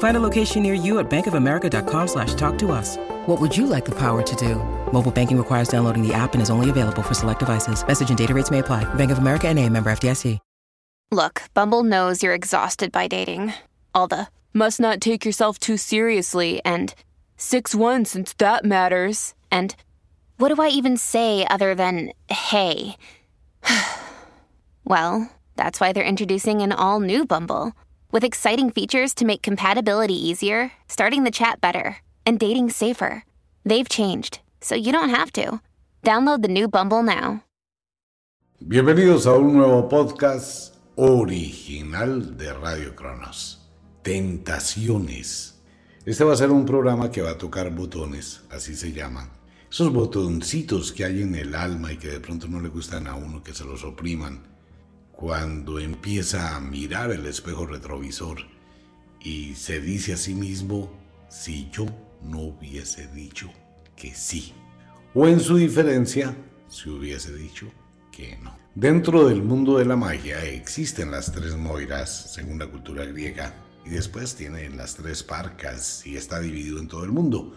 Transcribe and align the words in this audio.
Find 0.00 0.16
a 0.16 0.20
location 0.20 0.62
near 0.62 0.72
you 0.72 0.98
at 0.98 1.10
bankofamerica.com 1.10 2.08
slash 2.08 2.34
talk 2.34 2.58
to 2.58 2.72
us. 2.72 2.96
What 3.26 3.40
would 3.40 3.56
you 3.56 3.66
like 3.66 3.84
the 3.84 3.98
power 3.98 4.22
to 4.22 4.36
do? 4.36 4.56
Mobile 4.92 5.10
banking 5.10 5.38
requires 5.38 5.68
downloading 5.68 6.06
the 6.06 6.12
app 6.14 6.32
and 6.32 6.42
is 6.42 6.50
only 6.50 6.68
available 6.68 7.02
for 7.02 7.14
select 7.14 7.38
devices. 7.38 7.86
Message 7.86 8.08
and 8.08 8.18
data 8.18 8.34
rates 8.34 8.50
may 8.50 8.58
apply. 8.58 8.84
Bank 8.94 9.10
of 9.10 9.18
America 9.18 9.48
and 9.48 9.58
a 9.58 9.68
member 9.68 9.90
FDIC. 9.90 10.38
Look, 11.12 11.42
Bumble 11.54 11.82
knows 11.82 12.22
you're 12.22 12.34
exhausted 12.34 12.92
by 12.92 13.08
dating. 13.08 13.52
All 13.92 14.06
the 14.06 14.28
must 14.54 14.78
not 14.78 15.00
take 15.00 15.24
yourself 15.24 15.58
too 15.58 15.76
seriously 15.76 16.62
and 16.64 16.94
6-1 17.36 18.06
since 18.06 18.32
that 18.34 18.64
matters. 18.64 19.34
And 19.50 19.74
what 20.38 20.54
do 20.54 20.62
I 20.62 20.68
even 20.68 20.96
say 20.96 21.44
other 21.50 21.74
than 21.74 22.12
hey? 22.28 22.96
well, 24.84 25.28
that's 25.56 25.80
why 25.80 25.92
they're 25.92 26.04
introducing 26.04 26.62
an 26.62 26.70
all 26.70 27.00
new 27.00 27.26
Bumble 27.26 27.72
with 28.12 28.24
exciting 28.24 28.70
features 28.70 29.14
to 29.14 29.24
make 29.24 29.42
compatibility 29.42 30.14
easier, 30.14 30.72
starting 30.88 31.24
the 31.24 31.30
chat 31.30 31.60
better, 31.60 31.96
and 32.24 32.38
dating 32.38 32.70
safer. 32.70 33.24
They've 33.64 33.88
changed, 33.88 34.40
so 34.60 34.74
you 34.74 34.92
don't 34.92 35.10
have 35.10 35.32
to. 35.32 35.60
Download 36.02 36.42
the 36.42 36.48
new 36.48 36.68
Bumble 36.68 37.02
now. 37.02 37.44
Bienvenidos 38.60 39.26
a 39.26 39.32
un 39.32 39.54
nuevo 39.54 39.88
podcast 39.88 40.74
original 40.96 42.36
de 42.36 42.52
Radio 42.52 42.94
Cronos. 42.94 43.58
Tentaciones. 44.02 45.54
Este 46.04 46.24
va 46.24 46.32
a 46.32 46.36
ser 46.36 46.50
un 46.50 46.66
programa 46.66 47.10
que 47.10 47.22
va 47.22 47.30
a 47.30 47.38
tocar 47.38 47.70
botones, 47.70 48.42
así 48.50 48.74
se 48.74 48.92
llaman. 48.92 49.30
Esos 49.70 49.92
botoncitos 49.92 50.92
que 50.92 51.04
hay 51.04 51.22
en 51.22 51.34
el 51.36 51.54
alma 51.54 51.92
y 51.92 51.96
que 51.96 52.08
de 52.08 52.20
pronto 52.20 52.48
no 52.48 52.60
le 52.60 52.68
gustan 52.68 53.06
a 53.06 53.14
uno 53.14 53.42
que 53.42 53.54
se 53.54 53.64
los 53.64 53.84
opriman 53.84 54.49
cuando 55.20 55.78
empieza 55.78 56.56
a 56.56 56.60
mirar 56.60 57.10
el 57.10 57.26
espejo 57.26 57.66
retrovisor 57.66 58.38
y 59.20 59.54
se 59.54 59.78
dice 59.78 60.14
a 60.14 60.16
sí 60.16 60.34
mismo, 60.34 60.90
si 61.28 61.68
yo 61.70 61.84
no 62.22 62.38
hubiese 62.38 63.06
dicho 63.08 63.52
que 63.94 64.14
sí. 64.14 64.54
O 65.12 65.28
en 65.28 65.38
su 65.40 65.58
diferencia, 65.58 66.34
si 66.68 66.88
hubiese 66.88 67.34
dicho 67.34 67.70
que 68.10 68.38
no. 68.38 68.56
Dentro 68.74 69.28
del 69.28 69.42
mundo 69.42 69.76
de 69.76 69.84
la 69.84 69.94
magia 69.94 70.42
existen 70.42 71.10
las 71.10 71.30
tres 71.30 71.54
moiras, 71.54 72.32
según 72.32 72.58
la 72.58 72.68
cultura 72.68 73.04
griega, 73.04 73.54
y 73.84 73.90
después 73.90 74.36
tienen 74.36 74.78
las 74.78 74.94
tres 74.94 75.22
parcas 75.22 76.06
y 76.06 76.16
está 76.16 76.40
dividido 76.40 76.78
en 76.78 76.88
todo 76.88 77.04
el 77.04 77.12
mundo. 77.12 77.54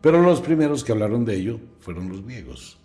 Pero 0.00 0.20
los 0.20 0.40
primeros 0.40 0.82
que 0.82 0.90
hablaron 0.90 1.24
de 1.24 1.36
ello 1.36 1.60
fueron 1.78 2.08
los 2.08 2.24
griegos, 2.24 2.76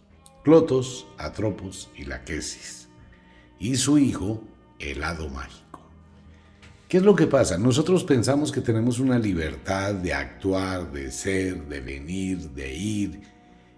Clotos, 0.43 1.07
Atropos 1.17 1.89
y 1.95 2.05
Laquesis 2.05 2.82
y 3.63 3.77
su 3.77 3.97
hijo, 3.97 4.43
el 4.77 5.01
hado 5.05 5.29
mágico. 5.29 5.79
¿Qué 6.89 6.97
es 6.97 7.03
lo 7.03 7.15
que 7.15 7.27
pasa? 7.27 7.57
Nosotros 7.57 8.03
pensamos 8.03 8.51
que 8.51 8.59
tenemos 8.59 8.99
una 8.99 9.17
libertad 9.17 9.93
de 9.93 10.13
actuar, 10.13 10.91
de 10.91 11.09
ser, 11.11 11.65
de 11.69 11.79
venir, 11.79 12.49
de 12.49 12.75
ir, 12.75 13.21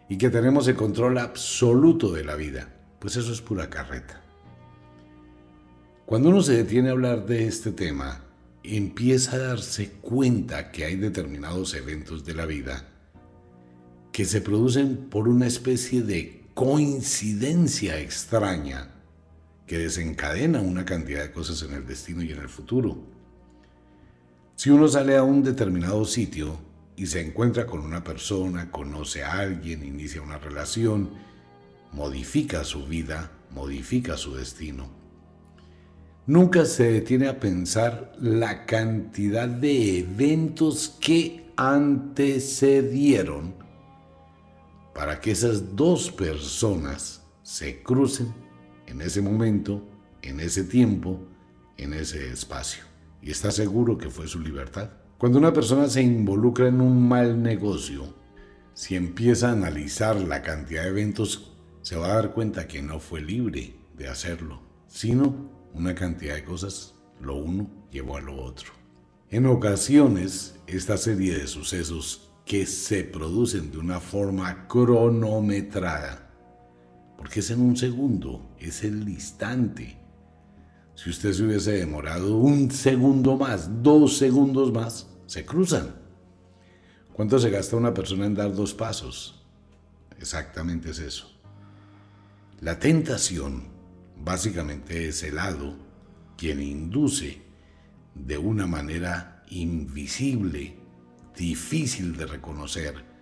y 0.10 0.18
que 0.18 0.32
tenemos 0.32 0.68
el 0.68 0.76
control 0.76 1.20
absoluto 1.20 2.12
de 2.12 2.24
la 2.24 2.36
vida. 2.36 2.68
Pues 2.98 3.16
eso 3.16 3.32
es 3.32 3.42
pura 3.42 3.70
carreta. 3.70 4.24
Cuando 6.08 6.30
uno 6.30 6.42
se 6.42 6.54
detiene 6.54 6.90
a 6.90 6.94
hablar 6.94 7.28
de 7.28 7.46
este 7.46 7.72
tema, 7.72 8.24
empieza 8.64 9.36
a 9.36 9.40
darse 9.40 9.92
cuenta 10.02 10.72
que 10.72 10.86
hay 10.86 10.96
determinados 10.96 11.76
eventos 11.76 12.26
de 12.26 12.34
la 12.34 12.48
vida 12.48 12.88
que 14.12 14.26
se 14.26 14.42
producen 14.42 14.98
por 15.12 15.28
una 15.28 15.46
especie 15.46 16.02
de 16.02 16.48
coincidencia 16.56 18.00
extraña 18.00 18.95
que 19.66 19.78
desencadena 19.78 20.62
una 20.62 20.86
cantidad 20.86 21.22
de 21.24 21.32
cosas 21.32 21.62
en 21.64 21.74
el 21.74 21.86
destino 21.86 22.22
y 22.22 22.32
en 22.32 22.40
el 22.40 22.50
futuro. 22.50 22.98
Si 24.56 24.70
uno 24.70 24.88
sale 24.88 25.18
a 25.18 25.24
un 25.24 25.44
determinado 25.44 26.06
sitio 26.06 26.58
y 26.96 27.08
se 27.08 27.20
encuentra 27.22 27.66
con 27.66 27.82
una 27.82 28.04
persona, 28.04 28.72
conoce 28.72 29.24
a 29.24 29.40
alguien, 29.40 29.84
inicia 29.84 30.22
una 30.22 30.38
relación, 30.38 31.10
modifica 31.92 32.64
su 32.64 32.86
vida, 32.86 33.32
modifica 33.52 34.18
su 34.18 34.36
destino, 34.36 34.88
nunca 36.28 36.66
se 36.66 36.92
detiene 36.92 37.28
a 37.28 37.40
pensar 37.40 38.14
la 38.20 38.66
cantidad 38.66 39.48
de 39.48 40.00
eventos 40.00 40.96
que 41.02 41.52
antecedieron 41.58 43.56
para 44.94 45.20
que 45.20 45.32
esas 45.32 45.76
dos 45.76 46.12
personas 46.12 47.24
se 47.44 47.84
crucen 47.84 48.45
en 48.88 49.02
ese 49.02 49.22
momento, 49.22 49.88
en 50.22 50.40
ese 50.40 50.64
tiempo, 50.64 51.20
en 51.78 51.94
ese 51.94 52.30
espacio. 52.30 52.84
Y 53.22 53.32
está 53.32 53.52
seguro 53.52 53.98
que 53.98 54.10
fue 54.10 54.28
su 54.28 54.40
libertad. 54.40 54.90
Cuando 55.18 55.40
una 55.40 55.54
persona 55.54 55.88
se 55.88 56.02
involucra 56.02 56.68
en 56.68 56.82
un 56.82 57.08
mal 57.08 57.42
negocio, 57.42 58.14
si 58.74 58.96
empieza 58.96 59.50
a 59.50 59.54
analizar 59.54 60.16
la 60.18 60.42
cantidad 60.42 60.84
de 60.84 60.90
eventos, 60.90 61.54
se 61.82 61.96
va 61.96 62.08
a 62.08 62.16
dar 62.16 62.34
cuenta 62.34 62.68
que 62.68 62.82
no 62.82 63.00
fue 63.00 63.22
libre 63.22 63.76
de 63.98 64.08
hacerlo, 64.08 64.62
sino 64.88 65.50
una 65.74 65.96
cantidad 65.96 66.36
de 66.36 66.44
cosas, 66.44 66.96
lo 67.22 67.36
uno 67.36 67.70
llevó 67.92 68.18
a 68.18 68.22
lo 68.22 68.36
otro. 68.36 68.72
En 69.30 69.46
ocasiones, 69.46 70.56
esta 70.68 70.98
serie 70.98 71.38
de 71.38 71.48
sucesos 71.48 72.32
que 72.46 72.66
se 72.66 73.04
producen 73.04 73.72
de 73.72 73.78
una 73.78 74.00
forma 74.00 74.68
cronometrada 74.68 76.25
porque 77.18 77.40
es 77.40 77.50
en 77.52 77.62
un 77.62 77.76
segundo, 77.78 78.56
es 78.60 78.84
el 78.84 79.08
instante. 79.08 79.98
Si 80.96 81.10
usted 81.10 81.34
se 81.34 81.44
hubiese 81.44 81.72
demorado 81.74 82.38
un 82.38 82.72
segundo 82.72 83.38
más, 83.38 83.84
dos 83.84 84.18
segundos 84.18 84.72
más, 84.72 85.08
se 85.26 85.46
cruzan. 85.46 85.96
¿Cuánto 87.14 87.40
se 87.40 87.50
gasta 87.50 87.76
una 87.76 87.94
persona 87.94 88.26
en 88.26 88.36
dar 88.36 88.54
dos 88.54 88.74
pasos? 88.74 89.46
Exactamente 90.20 90.92
es 90.92 91.00
eso. 91.00 91.32
La 92.62 92.80
tentación 92.80 93.68
básicamente 94.18 95.08
es 95.08 95.24
el 95.24 95.40
hado 95.40 95.76
quien 96.38 96.62
induce 96.62 97.42
de 98.14 98.38
una 98.38 98.66
manera 98.66 99.44
invisible, 99.50 100.78
difícil 101.36 102.16
de 102.16 102.26
reconocer, 102.26 103.15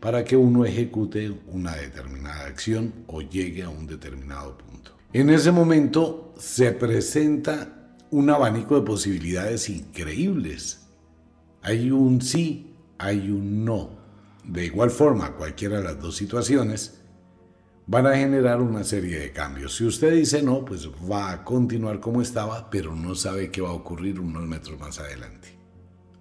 para 0.00 0.24
que 0.24 0.36
uno 0.36 0.64
ejecute 0.64 1.30
una 1.48 1.76
determinada 1.76 2.46
acción 2.46 3.04
o 3.06 3.20
llegue 3.20 3.62
a 3.62 3.68
un 3.68 3.86
determinado 3.86 4.56
punto. 4.56 4.96
En 5.12 5.28
ese 5.28 5.52
momento 5.52 6.34
se 6.38 6.72
presenta 6.72 7.96
un 8.10 8.30
abanico 8.30 8.76
de 8.76 8.86
posibilidades 8.86 9.68
increíbles. 9.68 10.86
Hay 11.62 11.90
un 11.90 12.22
sí, 12.22 12.74
hay 12.98 13.30
un 13.30 13.64
no. 13.64 14.00
De 14.44 14.64
igual 14.64 14.90
forma, 14.90 15.32
cualquiera 15.36 15.78
de 15.78 15.84
las 15.84 16.00
dos 16.00 16.16
situaciones 16.16 17.00
van 17.86 18.06
a 18.06 18.16
generar 18.16 18.62
una 18.62 18.84
serie 18.84 19.18
de 19.18 19.32
cambios. 19.32 19.76
Si 19.76 19.84
usted 19.84 20.14
dice 20.14 20.42
no, 20.42 20.64
pues 20.64 20.88
va 20.88 21.30
a 21.32 21.44
continuar 21.44 22.00
como 22.00 22.22
estaba, 22.22 22.70
pero 22.70 22.94
no 22.96 23.14
sabe 23.14 23.50
qué 23.50 23.60
va 23.60 23.70
a 23.70 23.74
ocurrir 23.74 24.18
unos 24.20 24.46
metros 24.46 24.78
más 24.78 24.98
adelante 24.98 25.58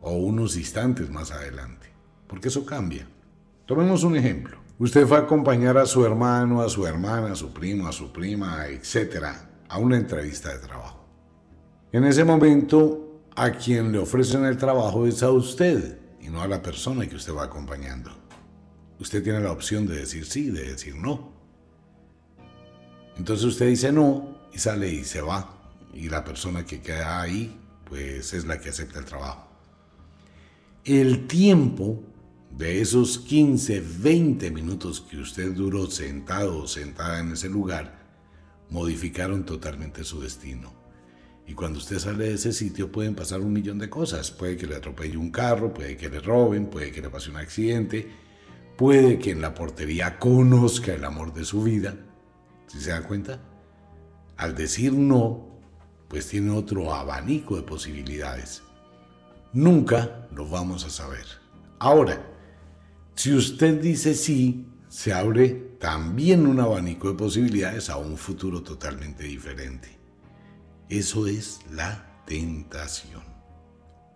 o 0.01 0.13
unos 0.13 0.55
instantes 0.57 1.09
más 1.09 1.31
adelante, 1.31 1.87
porque 2.27 2.47
eso 2.47 2.65
cambia. 2.65 3.07
Tomemos 3.69 4.03
un 4.03 4.15
ejemplo. 4.15 4.57
Usted 4.79 5.05
fue 5.05 5.17
a 5.17 5.21
acompañar 5.21 5.77
a 5.77 5.85
su 5.85 6.03
hermano, 6.03 6.63
a 6.63 6.69
su 6.69 6.87
hermana, 6.87 7.33
a 7.33 7.35
su 7.35 7.53
primo, 7.53 7.87
a 7.87 7.91
su 7.91 8.11
prima, 8.11 8.65
etcétera, 8.65 9.47
a 9.67 9.77
una 9.77 9.95
entrevista 9.95 10.51
de 10.51 10.57
trabajo. 10.57 11.05
En 11.91 12.03
ese 12.03 12.23
momento, 12.23 13.21
a 13.35 13.51
quien 13.51 13.91
le 13.91 13.99
ofrecen 13.99 14.43
el 14.45 14.57
trabajo 14.57 15.05
es 15.05 15.21
a 15.21 15.29
usted 15.29 15.99
y 16.19 16.29
no 16.29 16.41
a 16.41 16.47
la 16.47 16.63
persona 16.63 17.07
que 17.07 17.15
usted 17.15 17.31
va 17.31 17.43
acompañando. 17.43 18.09
Usted 18.99 19.23
tiene 19.23 19.39
la 19.39 19.51
opción 19.51 19.85
de 19.85 19.97
decir 19.97 20.25
sí, 20.25 20.49
de 20.49 20.71
decir 20.71 20.95
no. 20.95 21.31
Entonces 23.17 23.45
usted 23.45 23.67
dice 23.67 23.91
no 23.91 24.35
y 24.51 24.57
sale 24.57 24.89
y 24.89 25.03
se 25.03 25.21
va. 25.21 25.47
y 25.93 26.09
la 26.09 26.23
persona 26.23 26.65
que 26.65 26.81
queda 26.81 27.21
ahí 27.21 27.55
pues 27.83 28.33
es 28.33 28.45
la 28.45 28.59
que 28.59 28.69
acepta 28.69 28.97
el 28.97 29.05
trabajo. 29.05 29.47
El 30.83 31.27
tiempo 31.27 32.01
de 32.51 32.81
esos 32.81 33.19
15, 33.19 33.83
20 33.99 34.51
minutos 34.51 35.01
que 35.01 35.17
usted 35.17 35.53
duró 35.53 35.89
sentado 35.89 36.63
o 36.63 36.67
sentada 36.67 37.19
en 37.19 37.33
ese 37.33 37.49
lugar 37.49 37.99
modificaron 38.69 39.45
totalmente 39.45 40.03
su 40.03 40.21
destino. 40.21 40.73
Y 41.47 41.53
cuando 41.53 41.79
usted 41.79 41.97
sale 41.97 42.25
de 42.25 42.33
ese 42.35 42.53
sitio 42.53 42.91
pueden 42.91 43.15
pasar 43.15 43.41
un 43.41 43.51
millón 43.51 43.79
de 43.79 43.89
cosas. 43.89 44.29
Puede 44.29 44.55
que 44.55 44.67
le 44.67 44.75
atropelle 44.75 45.17
un 45.17 45.31
carro, 45.31 45.73
puede 45.73 45.97
que 45.97 46.09
le 46.09 46.19
roben, 46.19 46.67
puede 46.67 46.91
que 46.91 47.01
le 47.01 47.09
pase 47.09 47.31
un 47.31 47.37
accidente, 47.37 48.07
puede 48.77 49.17
que 49.17 49.31
en 49.31 49.41
la 49.41 49.55
portería 49.55 50.19
conozca 50.19 50.93
el 50.93 51.03
amor 51.03 51.33
de 51.33 51.45
su 51.45 51.63
vida. 51.63 51.95
¿Si 52.67 52.79
se 52.79 52.91
dan 52.91 53.03
cuenta? 53.03 53.41
Al 54.37 54.53
decir 54.53 54.93
no, 54.93 55.59
pues 56.07 56.27
tiene 56.27 56.51
otro 56.51 56.93
abanico 56.93 57.55
de 57.55 57.63
posibilidades. 57.63 58.61
Nunca 59.51 60.27
lo 60.35 60.47
vamos 60.47 60.85
a 60.85 60.91
saber. 60.91 61.25
Ahora, 61.79 62.21
si 63.19 63.33
usted 63.33 63.81
dice 63.81 64.13
sí, 64.13 64.65
se 64.87 65.11
abre 65.11 65.49
también 65.77 66.47
un 66.47 66.61
abanico 66.61 67.09
de 67.09 67.15
posibilidades 67.15 67.89
a 67.89 67.97
un 67.97 68.15
futuro 68.15 68.63
totalmente 68.63 69.25
diferente. 69.25 69.89
Eso 70.87 71.27
es 71.27 71.59
la 71.69 72.23
tentación. 72.25 73.21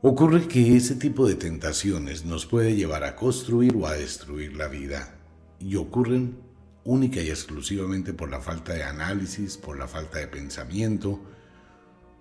Ocurre 0.02 0.48
que 0.48 0.78
ese 0.78 0.96
tipo 0.96 1.28
de 1.28 1.36
tentaciones 1.36 2.24
nos 2.24 2.46
puede 2.46 2.78
llevar 2.78 3.04
a 3.04 3.18
construir 3.18 3.76
o 3.76 3.88
a 3.88 3.92
destruir 3.92 4.56
la 4.56 4.70
vida 4.70 5.18
y 5.60 5.76
ocurren 5.76 6.38
única 6.86 7.20
y 7.20 7.30
exclusivamente 7.30 8.14
por 8.14 8.30
la 8.30 8.40
falta 8.40 8.72
de 8.72 8.84
análisis, 8.84 9.58
por 9.58 9.78
la 9.78 9.90
falta 9.90 10.20
de 10.20 10.30
pensamiento, 10.30 11.20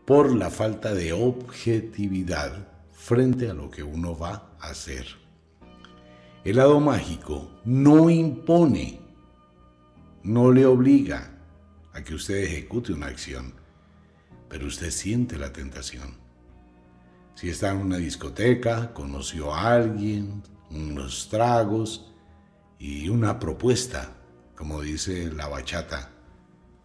por 0.04 0.34
la 0.34 0.50
falta 0.50 0.92
de 0.92 1.12
objetividad 1.12 2.66
frente 2.90 3.48
a 3.48 3.54
lo 3.54 3.70
que 3.70 3.84
uno 3.84 4.18
va 4.18 4.56
a 4.58 4.70
hacer. 4.70 5.21
El 6.44 6.56
lado 6.56 6.80
mágico 6.80 7.50
no 7.64 8.10
impone, 8.10 9.00
no 10.24 10.50
le 10.50 10.66
obliga 10.66 11.30
a 11.92 12.02
que 12.02 12.14
usted 12.14 12.38
ejecute 12.38 12.92
una 12.92 13.06
acción, 13.06 13.54
pero 14.48 14.66
usted 14.66 14.90
siente 14.90 15.38
la 15.38 15.52
tentación. 15.52 16.16
Si 17.36 17.48
está 17.48 17.70
en 17.70 17.78
una 17.78 17.96
discoteca, 17.96 18.92
conoció 18.92 19.54
a 19.54 19.72
alguien, 19.72 20.42
unos 20.70 21.28
tragos 21.28 22.12
y 22.78 23.08
una 23.08 23.38
propuesta, 23.38 24.12
como 24.56 24.80
dice 24.80 25.30
la 25.32 25.46
bachata, 25.46 26.10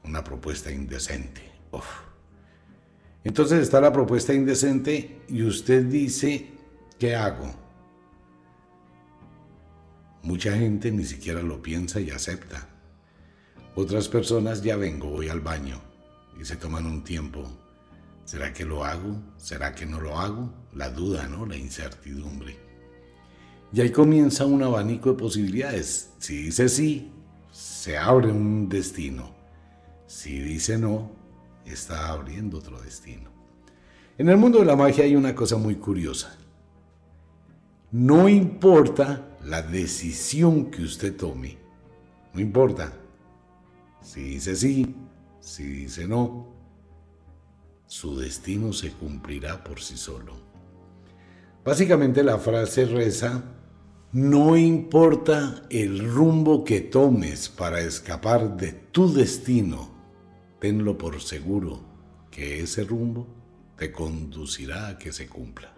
una 0.04 0.24
propuesta 0.24 0.72
indecente. 0.72 1.42
Entonces 3.24 3.60
está 3.62 3.82
la 3.82 3.92
propuesta 3.92 4.34
indecente 4.34 5.22
y 5.28 5.42
usted 5.42 5.84
dice, 5.86 6.52
¿qué 7.00 7.16
hago? 7.16 7.67
Mucha 10.28 10.58
gente 10.58 10.92
ni 10.92 11.06
siquiera 11.06 11.42
lo 11.42 11.62
piensa 11.62 12.02
y 12.02 12.10
acepta. 12.10 12.68
Otras 13.76 14.10
personas 14.10 14.62
ya 14.62 14.76
vengo, 14.76 15.08
voy 15.08 15.30
al 15.30 15.40
baño 15.40 15.80
y 16.38 16.44
se 16.44 16.58
toman 16.58 16.86
un 16.86 17.02
tiempo. 17.06 17.50
¿Será 18.26 18.52
que 18.52 18.66
lo 18.66 18.84
hago? 18.84 19.22
¿Será 19.38 19.74
que 19.74 19.86
no 19.86 20.02
lo 20.02 20.20
hago? 20.20 20.54
La 20.74 20.90
duda, 20.90 21.30
¿no? 21.30 21.46
La 21.46 21.56
incertidumbre. 21.56 22.58
Y 23.72 23.80
ahí 23.80 23.90
comienza 23.90 24.46
un 24.46 24.64
abanico 24.64 25.12
de 25.12 25.18
posibilidades. 25.18 26.10
Si 26.20 26.36
dice 26.36 26.68
sí, 26.68 27.10
se 27.50 27.98
abre 27.98 28.30
un 28.30 28.68
destino. 28.68 29.34
Si 30.08 30.40
dice 30.40 30.78
no, 30.78 31.10
está 31.66 32.10
abriendo 32.10 32.58
otro 32.58 32.82
destino. 32.82 33.30
En 34.18 34.28
el 34.28 34.36
mundo 34.36 34.60
de 34.60 34.66
la 34.66 34.76
magia 34.76 35.06
hay 35.06 35.16
una 35.16 35.34
cosa 35.34 35.56
muy 35.56 35.76
curiosa. 35.76 36.38
No 37.92 38.28
importa 38.28 39.38
la 39.46 39.62
decisión 39.62 40.70
que 40.70 40.82
usted 40.82 41.16
tome, 41.16 41.58
no 42.34 42.42
importa 42.42 42.92
si 44.02 44.22
dice 44.22 44.58
sí, 44.58 44.96
si 45.40 45.64
dice 45.64 46.06
no, 46.06 46.48
su 47.86 48.18
destino 48.18 48.74
se 48.74 48.92
cumplirá 48.92 49.64
por 49.64 49.80
sí 49.80 49.96
solo. 49.96 50.34
Básicamente 51.64 52.24
la 52.24 52.38
frase 52.38 52.86
reza, 52.86 53.44
no 54.12 54.58
importa 54.58 55.64
el 55.70 56.10
rumbo 56.10 56.66
que 56.66 56.82
tomes 56.82 57.48
para 57.48 57.80
escapar 57.80 58.58
de 58.58 58.74
tu 58.74 59.14
destino, 59.14 59.92
tenlo 60.60 60.98
por 60.98 61.22
seguro 61.22 61.82
que 62.32 62.60
ese 62.60 62.84
rumbo 62.84 63.28
te 63.78 63.94
conducirá 63.94 64.90
a 64.90 64.98
que 64.98 65.14
se 65.14 65.28
cumpla. 65.28 65.77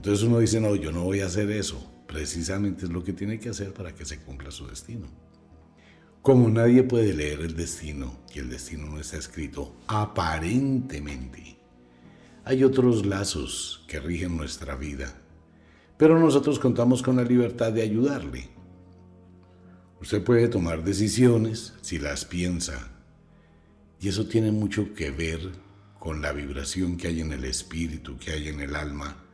Entonces 0.00 0.26
uno 0.26 0.38
dice, 0.38 0.62
no, 0.62 0.74
yo 0.76 0.92
no 0.92 1.04
voy 1.04 1.20
a 1.20 1.26
hacer 1.26 1.50
eso. 1.50 1.78
Precisamente 2.06 2.86
es 2.86 2.90
lo 2.90 3.04
que 3.04 3.12
tiene 3.12 3.38
que 3.38 3.50
hacer 3.50 3.74
para 3.74 3.94
que 3.94 4.06
se 4.06 4.18
cumpla 4.18 4.50
su 4.50 4.66
destino. 4.66 5.06
Como 6.22 6.48
nadie 6.48 6.84
puede 6.84 7.12
leer 7.12 7.40
el 7.40 7.54
destino 7.54 8.18
y 8.34 8.38
el 8.38 8.48
destino 8.48 8.86
no 8.86 8.98
está 8.98 9.18
escrito 9.18 9.76
aparentemente, 9.86 11.58
hay 12.46 12.64
otros 12.64 13.04
lazos 13.04 13.84
que 13.86 14.00
rigen 14.00 14.38
nuestra 14.38 14.74
vida, 14.74 15.20
pero 15.98 16.18
nosotros 16.18 16.58
contamos 16.58 17.02
con 17.02 17.16
la 17.16 17.24
libertad 17.24 17.70
de 17.70 17.82
ayudarle. 17.82 18.48
Usted 20.00 20.24
puede 20.24 20.48
tomar 20.48 20.82
decisiones 20.82 21.74
si 21.82 21.98
las 21.98 22.24
piensa 22.24 22.90
y 24.00 24.08
eso 24.08 24.26
tiene 24.26 24.50
mucho 24.50 24.94
que 24.94 25.10
ver 25.10 25.40
con 25.98 26.22
la 26.22 26.32
vibración 26.32 26.96
que 26.96 27.08
hay 27.08 27.20
en 27.20 27.32
el 27.32 27.44
espíritu, 27.44 28.16
que 28.16 28.30
hay 28.30 28.48
en 28.48 28.60
el 28.60 28.74
alma, 28.74 29.26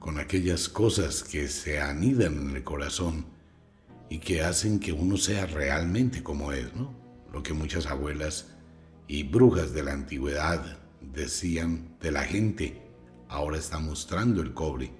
con 0.00 0.18
aquellas 0.18 0.68
cosas 0.68 1.22
que 1.22 1.46
se 1.46 1.78
anidan 1.78 2.38
en 2.38 2.56
el 2.56 2.64
corazón 2.64 3.26
y 4.08 4.18
que 4.18 4.42
hacen 4.42 4.80
que 4.80 4.92
uno 4.92 5.18
sea 5.18 5.46
realmente 5.46 6.22
como 6.22 6.52
es, 6.52 6.74
¿no? 6.74 6.92
Lo 7.32 7.42
que 7.42 7.52
muchas 7.52 7.86
abuelas 7.86 8.48
y 9.06 9.22
brujas 9.24 9.72
de 9.74 9.84
la 9.84 9.92
antigüedad 9.92 10.78
decían 11.00 11.96
de 12.00 12.12
la 12.12 12.24
gente, 12.24 12.82
ahora 13.28 13.58
está 13.58 13.78
mostrando 13.78 14.40
el 14.40 14.54
cobre. 14.54 14.90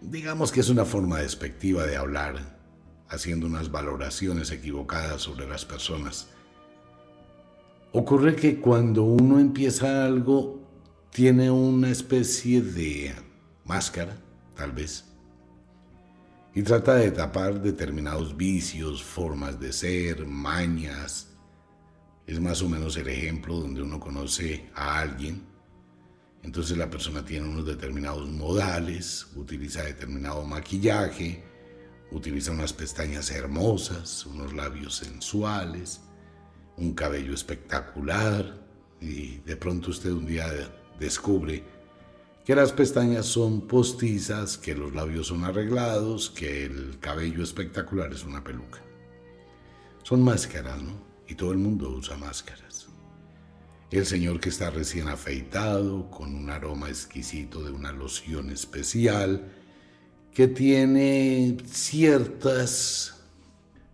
Digamos 0.00 0.52
que 0.52 0.60
es 0.60 0.68
una 0.68 0.84
forma 0.84 1.18
despectiva 1.18 1.84
de 1.84 1.96
hablar, 1.96 2.58
haciendo 3.08 3.46
unas 3.46 3.72
valoraciones 3.72 4.52
equivocadas 4.52 5.22
sobre 5.22 5.48
las 5.48 5.64
personas. 5.64 6.28
Ocurre 7.92 8.36
que 8.36 8.60
cuando 8.60 9.02
uno 9.02 9.40
empieza 9.40 10.04
algo, 10.04 10.60
tiene 11.10 11.50
una 11.50 11.90
especie 11.90 12.62
de 12.62 13.14
máscara, 13.64 14.16
tal 14.54 14.72
vez, 14.72 15.04
y 16.54 16.62
trata 16.62 16.94
de 16.94 17.10
tapar 17.10 17.60
determinados 17.60 18.36
vicios, 18.36 19.02
formas 19.02 19.58
de 19.58 19.72
ser, 19.72 20.24
mañas. 20.24 21.30
Es 22.26 22.40
más 22.40 22.62
o 22.62 22.68
menos 22.68 22.96
el 22.96 23.08
ejemplo 23.08 23.56
donde 23.56 23.82
uno 23.82 23.98
conoce 23.98 24.70
a 24.74 25.00
alguien, 25.00 25.42
entonces 26.44 26.76
la 26.76 26.90
persona 26.90 27.24
tiene 27.24 27.48
unos 27.48 27.66
determinados 27.66 28.28
modales, 28.28 29.26
utiliza 29.34 29.82
determinado 29.82 30.44
maquillaje, 30.44 31.42
utiliza 32.12 32.52
unas 32.52 32.74
pestañas 32.74 33.30
hermosas, 33.30 34.26
unos 34.26 34.52
labios 34.52 34.96
sensuales, 34.96 36.02
un 36.76 36.94
cabello 36.94 37.32
espectacular. 37.32 38.62
Y 39.00 39.38
de 39.38 39.56
pronto 39.56 39.90
usted 39.90 40.10
un 40.10 40.26
día 40.26 40.46
descubre 41.00 41.64
que 42.44 42.54
las 42.54 42.72
pestañas 42.72 43.24
son 43.24 43.62
postizas, 43.62 44.58
que 44.58 44.74
los 44.74 44.94
labios 44.94 45.28
son 45.28 45.44
arreglados, 45.44 46.28
que 46.28 46.64
el 46.64 46.98
cabello 47.00 47.42
espectacular 47.42 48.12
es 48.12 48.24
una 48.24 48.44
peluca. 48.44 48.80
Son 50.02 50.22
máscaras, 50.22 50.82
¿no? 50.82 50.92
Y 51.26 51.34
todo 51.34 51.52
el 51.52 51.58
mundo 51.58 51.88
usa 51.88 52.18
máscaras. 52.18 52.88
El 53.90 54.04
señor 54.04 54.40
que 54.40 54.50
está 54.50 54.70
recién 54.70 55.08
afeitado, 55.08 56.10
con 56.10 56.34
un 56.34 56.50
aroma 56.50 56.88
exquisito 56.88 57.62
de 57.62 57.70
una 57.70 57.92
loción 57.92 58.50
especial, 58.50 59.50
que 60.32 60.48
tiene 60.48 61.56
ciertas 61.64 63.14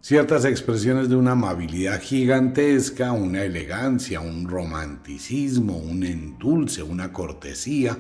ciertas 0.01 0.47
expresiones 0.47 1.09
de 1.09 1.17
una 1.17 1.33
amabilidad 1.33 2.01
gigantesca, 2.01 3.13
una 3.13 3.45
elegancia, 3.45 4.21
un 4.21 4.49
romanticismo, 4.49 5.77
un 5.77 6.03
endulce, 6.03 6.83
una 6.83 7.13
cortesía, 7.13 7.99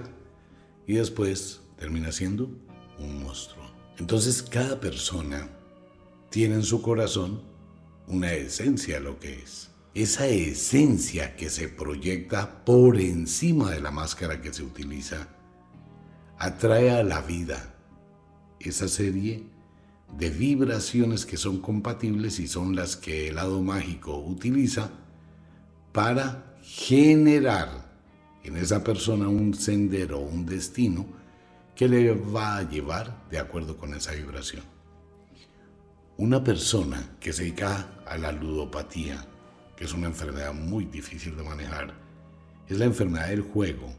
y 0.90 0.94
después 0.94 1.60
termina 1.78 2.10
siendo 2.10 2.50
un 2.98 3.22
monstruo. 3.22 3.64
Entonces 3.98 4.42
cada 4.42 4.80
persona 4.80 5.48
tiene 6.30 6.56
en 6.56 6.64
su 6.64 6.82
corazón 6.82 7.42
una 8.08 8.32
esencia 8.32 8.98
lo 8.98 9.20
que 9.20 9.34
es. 9.34 9.70
Esa 9.94 10.26
esencia 10.26 11.36
que 11.36 11.48
se 11.48 11.68
proyecta 11.68 12.64
por 12.64 12.98
encima 12.98 13.70
de 13.70 13.80
la 13.80 13.92
máscara 13.92 14.42
que 14.42 14.52
se 14.52 14.64
utiliza 14.64 15.28
atrae 16.38 16.90
a 16.90 17.04
la 17.04 17.20
vida 17.20 17.72
esa 18.58 18.88
serie 18.88 19.46
de 20.18 20.30
vibraciones 20.30 21.24
que 21.24 21.36
son 21.36 21.60
compatibles 21.60 22.40
y 22.40 22.48
son 22.48 22.74
las 22.74 22.96
que 22.96 23.28
el 23.28 23.36
lado 23.36 23.62
mágico 23.62 24.18
utiliza 24.18 24.90
para 25.92 26.56
generar 26.62 27.79
en 28.44 28.56
esa 28.56 28.82
persona 28.82 29.28
un 29.28 29.54
sendero, 29.54 30.18
un 30.18 30.46
destino 30.46 31.06
que 31.74 31.88
le 31.88 32.12
va 32.12 32.58
a 32.58 32.68
llevar 32.68 33.28
de 33.30 33.38
acuerdo 33.38 33.76
con 33.76 33.94
esa 33.94 34.12
vibración. 34.12 34.62
Una 36.16 36.44
persona 36.44 37.16
que 37.18 37.32
se 37.32 37.44
dedica 37.44 38.02
a 38.06 38.18
la 38.18 38.32
ludopatía, 38.32 39.24
que 39.76 39.84
es 39.84 39.94
una 39.94 40.08
enfermedad 40.08 40.52
muy 40.52 40.84
difícil 40.84 41.36
de 41.36 41.42
manejar, 41.42 41.94
es 42.68 42.78
la 42.78 42.84
enfermedad 42.84 43.28
del 43.28 43.42
juego. 43.42 43.94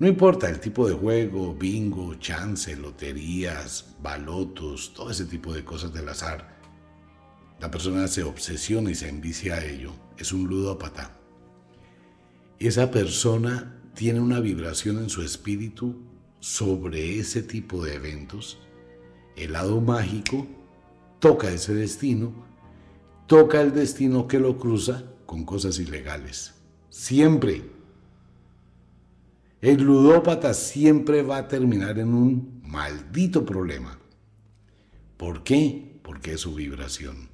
No 0.00 0.08
importa 0.08 0.48
el 0.48 0.58
tipo 0.58 0.88
de 0.88 0.94
juego, 0.94 1.54
bingo, 1.54 2.14
chance, 2.16 2.74
loterías, 2.74 3.94
balotos, 4.02 4.92
todo 4.94 5.10
ese 5.10 5.26
tipo 5.26 5.52
de 5.52 5.64
cosas 5.64 5.92
del 5.92 6.08
azar. 6.08 6.58
La 7.60 7.70
persona 7.70 8.08
se 8.08 8.22
obsesiona 8.22 8.90
y 8.90 8.94
se 8.94 9.08
envicia 9.08 9.56
a 9.56 9.64
ello. 9.64 9.92
Es 10.16 10.32
un 10.32 10.48
ludópata. 10.48 11.19
Esa 12.60 12.90
persona 12.90 13.74
tiene 13.94 14.20
una 14.20 14.38
vibración 14.38 14.98
en 14.98 15.08
su 15.08 15.22
espíritu 15.22 15.96
sobre 16.40 17.18
ese 17.18 17.42
tipo 17.42 17.82
de 17.82 17.94
eventos. 17.94 18.58
El 19.34 19.54
lado 19.54 19.80
mágico 19.80 20.46
toca 21.20 21.50
ese 21.50 21.72
destino, 21.72 22.34
toca 23.26 23.62
el 23.62 23.72
destino 23.72 24.28
que 24.28 24.38
lo 24.38 24.58
cruza 24.58 25.04
con 25.24 25.46
cosas 25.46 25.78
ilegales. 25.78 26.52
Siempre. 26.90 27.64
El 29.62 29.82
ludópata 29.82 30.52
siempre 30.52 31.22
va 31.22 31.38
a 31.38 31.48
terminar 31.48 31.98
en 31.98 32.12
un 32.12 32.60
maldito 32.62 33.46
problema. 33.46 33.98
¿Por 35.16 35.44
qué? 35.44 35.98
Porque 36.02 36.34
es 36.34 36.42
su 36.42 36.54
vibración. 36.54 37.30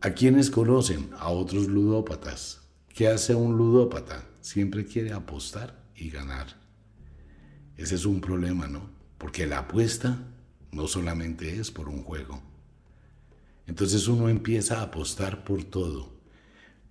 ¿A 0.00 0.12
quienes 0.12 0.50
conocen? 0.50 1.10
A 1.18 1.28
otros 1.28 1.66
ludópatas. 1.66 2.65
¿Qué 2.96 3.08
hace 3.08 3.34
un 3.34 3.58
ludópata? 3.58 4.26
Siempre 4.40 4.86
quiere 4.86 5.12
apostar 5.12 5.84
y 5.94 6.08
ganar. 6.08 6.46
Ese 7.76 7.94
es 7.94 8.06
un 8.06 8.22
problema, 8.22 8.68
¿no? 8.68 8.88
Porque 9.18 9.46
la 9.46 9.58
apuesta 9.58 10.16
no 10.72 10.88
solamente 10.88 11.60
es 11.60 11.70
por 11.70 11.90
un 11.90 12.02
juego. 12.02 12.42
Entonces 13.66 14.08
uno 14.08 14.30
empieza 14.30 14.78
a 14.78 14.84
apostar 14.84 15.44
por 15.44 15.62
todo. 15.64 16.14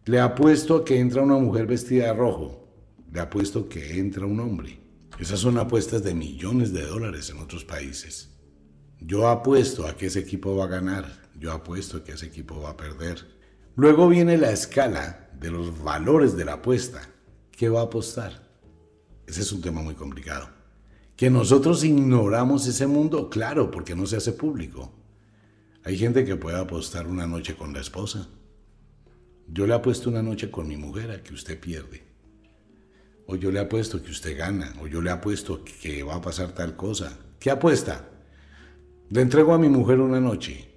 Le 0.06 0.20
apuesto 0.20 0.76
a 0.76 0.86
que 0.86 1.00
entra 1.00 1.24
una 1.24 1.40
mujer 1.40 1.66
vestida 1.66 2.06
de 2.06 2.14
rojo. 2.14 2.70
Le 3.12 3.20
apuesto 3.20 3.68
que 3.68 3.98
entra 3.98 4.28
un 4.28 4.40
hombre. 4.40 4.78
Esas 5.18 5.40
son 5.40 5.58
apuestas 5.58 6.04
de 6.04 6.14
millones 6.14 6.72
de 6.72 6.84
dólares 6.84 7.32
en 7.32 7.40
otros 7.40 7.66
países. 7.66 8.30
Yo 9.00 9.28
apuesto 9.28 9.88
a 9.88 9.98
que 9.98 10.06
ese 10.06 10.20
equipo 10.20 10.56
va 10.56 10.66
a 10.66 10.68
ganar. 10.68 11.32
Yo 11.34 11.52
apuesto 11.52 11.98
a 11.98 12.04
que 12.04 12.12
ese 12.12 12.28
equipo 12.28 12.62
va 12.62 12.70
a 12.70 12.78
perder. 12.78 13.26
Luego 13.76 14.08
viene 14.08 14.38
la 14.38 14.52
escala 14.52 15.25
de 15.39 15.51
los 15.51 15.84
valores 15.84 16.36
de 16.36 16.46
la 16.46 16.54
apuesta. 16.54 17.01
¿Qué 17.51 17.70
va 17.70 17.82
a 17.82 17.86
apostar? 17.86 18.44
Ese 19.27 19.42
es 19.42 19.51
un 19.51 19.62
tema 19.62 19.82
muy 19.82 19.96
complicado. 19.96 20.50
Que 21.15 21.30
nosotros 21.30 21.84
ignoramos 21.84 22.68
ese 22.68 22.88
mundo, 22.88 23.30
claro, 23.30 23.72
porque 23.72 23.96
no 23.96 24.06
se 24.06 24.18
hace 24.18 24.34
público. 24.34 24.92
Hay 25.84 25.98
gente 25.98 26.25
que 26.25 26.36
puede 26.36 26.58
apostar 26.58 27.08
una 27.08 27.27
noche 27.27 27.56
con 27.56 27.74
la 27.74 27.80
esposa, 27.80 28.27
yo 29.48 29.68
le 29.68 29.74
apuesto 29.74 30.10
una 30.10 30.24
noche 30.24 30.50
con 30.50 30.68
mi 30.68 30.75
mujer 30.75 31.12
a 31.12 31.22
que 31.22 31.34
usted 31.34 31.60
pierde. 31.60 32.04
O 33.27 33.36
yo 33.36 33.51
le 33.51 33.60
apuesto 33.60 34.01
que 34.01 34.12
usted 34.12 34.38
gana. 34.38 34.74
O 34.82 34.88
yo 34.88 35.01
le 35.01 35.12
apuesto 35.12 35.63
que 35.63 36.04
va 36.04 36.15
a 36.15 36.22
pasar 36.22 36.51
tal 36.54 36.75
cosa. 36.75 37.18
¿Qué 37.39 37.51
apuesta? 37.51 38.10
Le 39.10 39.22
entrego 39.22 39.54
a 39.54 39.60
mi 39.60 39.70
mujer 39.70 40.00
una 40.00 40.20
noche. 40.20 40.68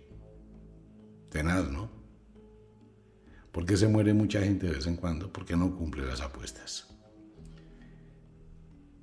Tenaz, 1.30 1.70
¿no? 1.70 1.97
¿Por 3.58 3.66
qué 3.66 3.76
se 3.76 3.88
muere 3.88 4.14
mucha 4.14 4.40
gente 4.40 4.68
de 4.68 4.74
vez 4.74 4.86
en 4.86 4.94
cuando? 4.94 5.32
Porque 5.32 5.56
no 5.56 5.74
cumple 5.74 6.06
las 6.06 6.20
apuestas. 6.20 6.86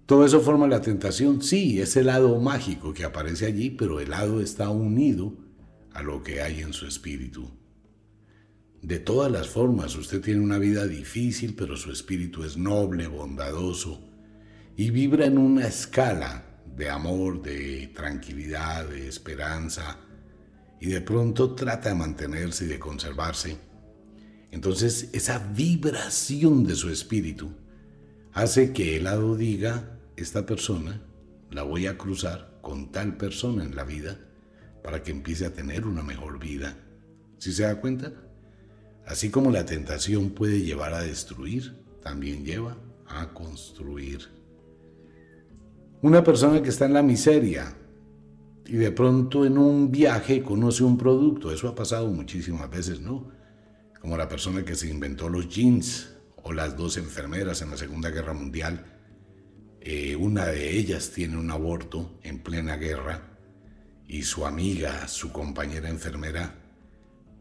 Todo 0.05 0.25
eso 0.25 0.39
forma 0.39 0.65
la 0.65 0.79
tentación. 0.79 1.41
Sí, 1.41 1.81
es 1.81 1.97
el 1.97 2.05
lado 2.05 2.39
mágico 2.39 2.93
que 2.93 3.03
aparece 3.03 3.47
allí, 3.47 3.71
pero 3.71 3.99
el 3.99 4.11
lado 4.11 4.39
está 4.39 4.69
unido 4.69 5.33
a 5.91 6.03
lo 6.03 6.23
que 6.23 6.41
hay 6.41 6.61
en 6.61 6.71
su 6.71 6.87
espíritu. 6.87 7.51
De 8.81 8.97
todas 8.97 9.29
las 9.29 9.49
formas, 9.49 9.93
usted 9.97 10.21
tiene 10.21 10.39
una 10.39 10.57
vida 10.57 10.87
difícil, 10.87 11.53
pero 11.53 11.75
su 11.75 11.91
espíritu 11.91 12.45
es 12.45 12.55
noble, 12.55 13.07
bondadoso 13.07 13.99
y 14.77 14.89
vibra 14.89 15.25
en 15.25 15.37
una 15.37 15.67
escala 15.67 16.61
de 16.77 16.89
amor, 16.89 17.41
de 17.41 17.91
tranquilidad, 17.93 18.87
de 18.87 19.09
esperanza 19.09 19.99
y 20.79 20.91
de 20.91 21.01
pronto 21.01 21.55
trata 21.55 21.89
de 21.89 21.95
mantenerse 21.95 22.63
y 22.63 22.67
de 22.69 22.79
conservarse. 22.79 23.74
Entonces 24.55 25.09
esa 25.11 25.37
vibración 25.53 26.63
de 26.63 26.75
su 26.75 26.89
espíritu 26.89 27.51
hace 28.31 28.71
que 28.71 28.95
el 28.95 29.03
lado 29.03 29.35
diga, 29.35 29.99
esta 30.15 30.45
persona 30.45 31.01
la 31.51 31.63
voy 31.63 31.87
a 31.87 31.97
cruzar 31.97 32.57
con 32.61 32.89
tal 32.89 33.17
persona 33.17 33.65
en 33.65 33.75
la 33.75 33.83
vida 33.83 34.17
para 34.81 35.03
que 35.03 35.11
empiece 35.11 35.45
a 35.45 35.53
tener 35.53 35.85
una 35.85 36.03
mejor 36.03 36.39
vida. 36.39 36.77
¿Sí 37.37 37.51
se 37.51 37.63
da 37.63 37.81
cuenta? 37.81 38.13
Así 39.05 39.29
como 39.29 39.51
la 39.51 39.65
tentación 39.65 40.29
puede 40.29 40.61
llevar 40.61 40.93
a 40.93 41.01
destruir, 41.01 41.75
también 42.01 42.45
lleva 42.45 42.77
a 43.07 43.33
construir. 43.33 44.21
Una 46.01 46.23
persona 46.23 46.61
que 46.61 46.69
está 46.69 46.85
en 46.85 46.93
la 46.93 47.03
miseria 47.03 47.75
y 48.65 48.77
de 48.77 48.91
pronto 48.91 49.45
en 49.45 49.57
un 49.57 49.91
viaje 49.91 50.41
conoce 50.41 50.85
un 50.85 50.97
producto, 50.97 51.51
eso 51.51 51.67
ha 51.67 51.75
pasado 51.75 52.07
muchísimas 52.07 52.69
veces, 52.69 53.01
¿no? 53.01 53.34
Como 54.05 54.17
la 54.17 54.29
persona 54.29 54.63
que 54.63 54.75
se 54.75 54.87
inventó 54.87 55.29
los 55.29 55.49
jeans 55.49 56.11
o 56.35 56.53
las 56.53 56.77
dos 56.77 56.97
enfermeras 56.97 57.63
en 57.63 57.71
la 57.71 57.77
Segunda 57.77 58.11
Guerra 58.11 58.35
Mundial. 58.35 58.85
Eh, 59.81 60.15
una 60.15 60.45
de 60.45 60.77
ellas 60.77 61.09
tiene 61.09 61.37
un 61.37 61.49
aborto 61.49 62.19
en 62.21 62.37
plena 62.43 62.75
guerra 62.75 63.35
y 64.07 64.21
su 64.21 64.45
amiga, 64.45 65.07
su 65.07 65.31
compañera 65.31 65.89
enfermera, 65.89 66.53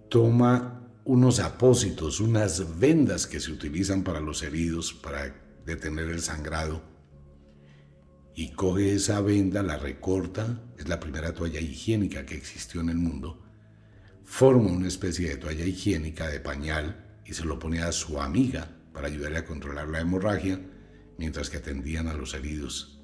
toma 0.08 0.90
unos 1.04 1.38
apósitos, 1.38 2.18
unas 2.18 2.78
vendas 2.78 3.26
que 3.26 3.40
se 3.40 3.52
utilizan 3.52 4.02
para 4.02 4.20
los 4.20 4.42
heridos, 4.42 4.94
para 4.94 5.36
detener 5.66 6.08
el 6.08 6.22
sangrado. 6.22 6.80
Y 8.34 8.52
coge 8.52 8.94
esa 8.94 9.20
venda, 9.20 9.62
la 9.62 9.76
recorta, 9.76 10.62
es 10.78 10.88
la 10.88 10.98
primera 10.98 11.34
toalla 11.34 11.60
higiénica 11.60 12.24
que 12.24 12.36
existió 12.36 12.80
en 12.80 12.88
el 12.88 12.96
mundo, 12.96 13.43
forma 14.24 14.70
una 14.70 14.88
especie 14.88 15.28
de 15.28 15.36
toalla 15.36 15.64
higiénica 15.64 16.28
de 16.28 16.40
pañal 16.40 17.20
y 17.24 17.34
se 17.34 17.44
lo 17.44 17.58
pone 17.58 17.82
a 17.82 17.92
su 17.92 18.20
amiga 18.20 18.68
para 18.92 19.08
ayudarle 19.08 19.38
a 19.38 19.44
controlar 19.44 19.88
la 19.88 20.00
hemorragia 20.00 20.60
mientras 21.18 21.50
que 21.50 21.58
atendían 21.58 22.08
a 22.08 22.14
los 22.14 22.34
heridos. 22.34 23.00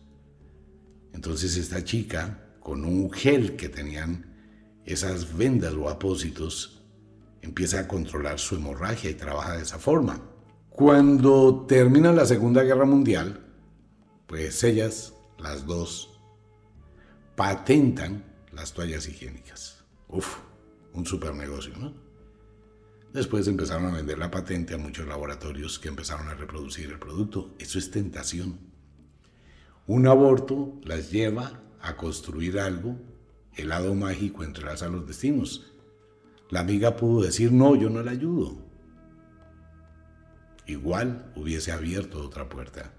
Entonces 1.13 1.57
esta 1.57 1.85
chica, 1.85 2.57
con 2.61 2.85
un 2.85 3.11
gel 3.11 3.57
que 3.57 3.69
tenían 3.69 4.31
esas 4.85 5.37
vendas 5.37 5.75
o 5.75 5.89
apósitos, 5.89 6.83
empieza 7.43 7.81
a 7.81 7.89
controlar 7.89 8.39
su 8.39 8.57
hemorragia 8.57 9.11
y 9.11 9.15
trabaja 9.15 9.57
de 9.57 9.63
esa 9.63 9.79
forma. 9.79 10.21
Cuando 10.69 11.67
termina 11.67 12.13
la 12.13 12.27
Segunda 12.27 12.63
Guerra 12.63 12.85
Mundial, 12.85 13.41
pues 14.27 14.63
ellas, 14.65 15.15
las 15.39 15.67
dos, 15.67 16.21
patentan 17.37 18.25
las 18.53 18.73
toallas 18.73 19.09
higiénicas. 19.09 19.85
Uf, 20.09 20.39
un 20.93 21.07
super 21.07 21.35
negocio, 21.35 21.73
¿no? 21.79 21.95
Después 23.13 23.49
empezaron 23.49 23.87
a 23.87 23.97
vender 23.97 24.19
la 24.19 24.31
patente 24.31 24.75
a 24.75 24.79
muchos 24.79 25.07
laboratorios 25.07 25.79
que 25.79 25.89
empezaron 25.89 26.29
a 26.29 26.35
reproducir 26.35 26.91
el 26.91 26.99
producto. 26.99 27.55
Eso 27.59 27.79
es 27.79 27.91
tentación. 27.91 28.59
Un 29.87 30.07
aborto 30.07 30.79
las 30.85 31.11
lleva 31.11 31.61
a 31.81 31.97
construir 31.97 32.61
algo, 32.61 32.97
el 33.57 33.71
lado 33.71 33.95
mágico 33.95 34.45
entrelaza 34.45 34.89
los 34.89 35.07
destinos. 35.07 35.73
La 36.51 36.61
amiga 36.61 36.97
pudo 36.97 37.23
decir, 37.23 37.51
no, 37.51 37.75
yo 37.75 37.91
no 37.91 38.01
la 38.03 38.13
ayudo. 38.13 38.59
Igual 40.67 41.33
hubiese 41.35 41.73
abierto 41.73 42.25
otra 42.25 42.49
puerta. 42.49 42.93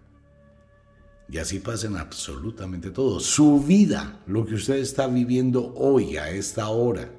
Y 1.30 1.38
así 1.38 1.60
pasa 1.60 1.88
en 1.88 1.96
absolutamente 1.96 2.92
todo. 2.92 3.22
Su 3.22 3.64
vida, 3.64 4.20
lo 4.28 4.46
que 4.46 4.56
usted 4.56 4.76
está 4.76 5.08
viviendo 5.08 5.74
hoy, 5.76 6.18
a 6.18 6.30
esta 6.30 6.68
hora, 6.68 7.10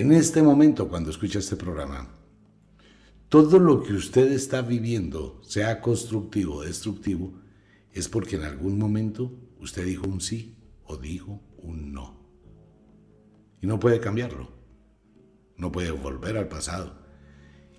en 0.00 0.12
este 0.12 0.42
momento 0.42 0.88
cuando 0.88 1.10
escucha 1.10 1.38
este 1.38 1.56
programa, 1.56 2.08
todo 3.28 3.58
lo 3.58 3.82
que 3.82 3.94
usted 3.94 4.32
está 4.32 4.62
viviendo, 4.62 5.40
sea 5.42 5.80
constructivo 5.80 6.56
o 6.56 6.62
destructivo, 6.62 7.34
es 7.92 8.08
porque 8.08 8.36
en 8.36 8.42
algún 8.42 8.78
momento 8.78 9.32
usted 9.60 9.84
dijo 9.84 10.06
un 10.06 10.20
sí 10.20 10.56
o 10.84 10.96
dijo 10.96 11.40
un 11.58 11.92
no. 11.92 12.20
Y 13.60 13.66
no 13.66 13.78
puede 13.78 14.00
cambiarlo 14.00 14.62
no 15.62 15.72
puede 15.72 15.92
volver 15.92 16.36
al 16.36 16.48
pasado. 16.48 16.92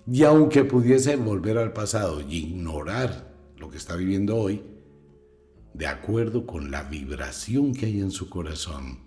Y 0.06 0.24
aunque 0.24 0.64
pudiese 0.64 1.16
volver 1.16 1.58
al 1.58 1.72
pasado 1.72 2.20
y 2.20 2.38
ignorar 2.38 3.32
lo 3.56 3.70
que 3.70 3.76
está 3.76 3.94
viviendo 3.94 4.36
hoy, 4.36 4.62
de 5.74 5.86
acuerdo 5.86 6.46
con 6.46 6.70
la 6.70 6.84
vibración 6.84 7.74
que 7.74 7.86
hay 7.86 8.00
en 8.00 8.10
su 8.10 8.28
corazón, 8.28 9.00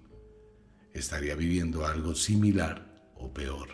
estaría 0.93 1.35
viviendo 1.35 1.85
algo 1.85 2.15
similar 2.15 2.86
o 3.19 3.33
peor. 3.33 3.69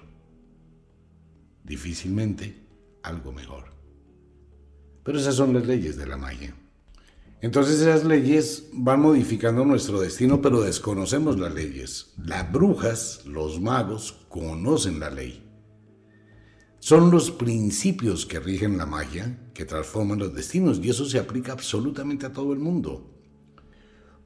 Difícilmente 1.63 2.67
algo 3.03 3.31
mejor. 3.31 3.65
Pero 5.03 5.19
esas 5.19 5.35
son 5.35 5.53
las 5.53 5.65
leyes 5.65 5.97
de 5.97 6.07
la 6.07 6.17
magia. 6.17 6.55
Entonces 7.41 7.81
esas 7.81 8.05
leyes 8.05 8.69
van 8.71 9.01
modificando 9.01 9.65
nuestro 9.65 9.99
destino, 9.99 10.41
pero 10.41 10.61
desconocemos 10.61 11.37
las 11.37 11.53
leyes. 11.53 12.13
Las 12.17 12.49
brujas, 12.49 13.25
los 13.25 13.59
magos, 13.59 14.25
conocen 14.29 15.01
la 15.01 15.09
ley. 15.09 15.43
Son 16.79 17.11
los 17.11 17.31
principios 17.31 18.25
que 18.25 18.39
rigen 18.39 18.77
la 18.77 18.85
magia 18.85 19.51
que 19.53 19.65
transforman 19.65 20.19
los 20.19 20.33
destinos 20.33 20.79
y 20.81 20.89
eso 20.89 21.05
se 21.05 21.19
aplica 21.19 21.51
absolutamente 21.51 22.25
a 22.25 22.31
todo 22.31 22.53
el 22.53 22.59
mundo. 22.59 23.09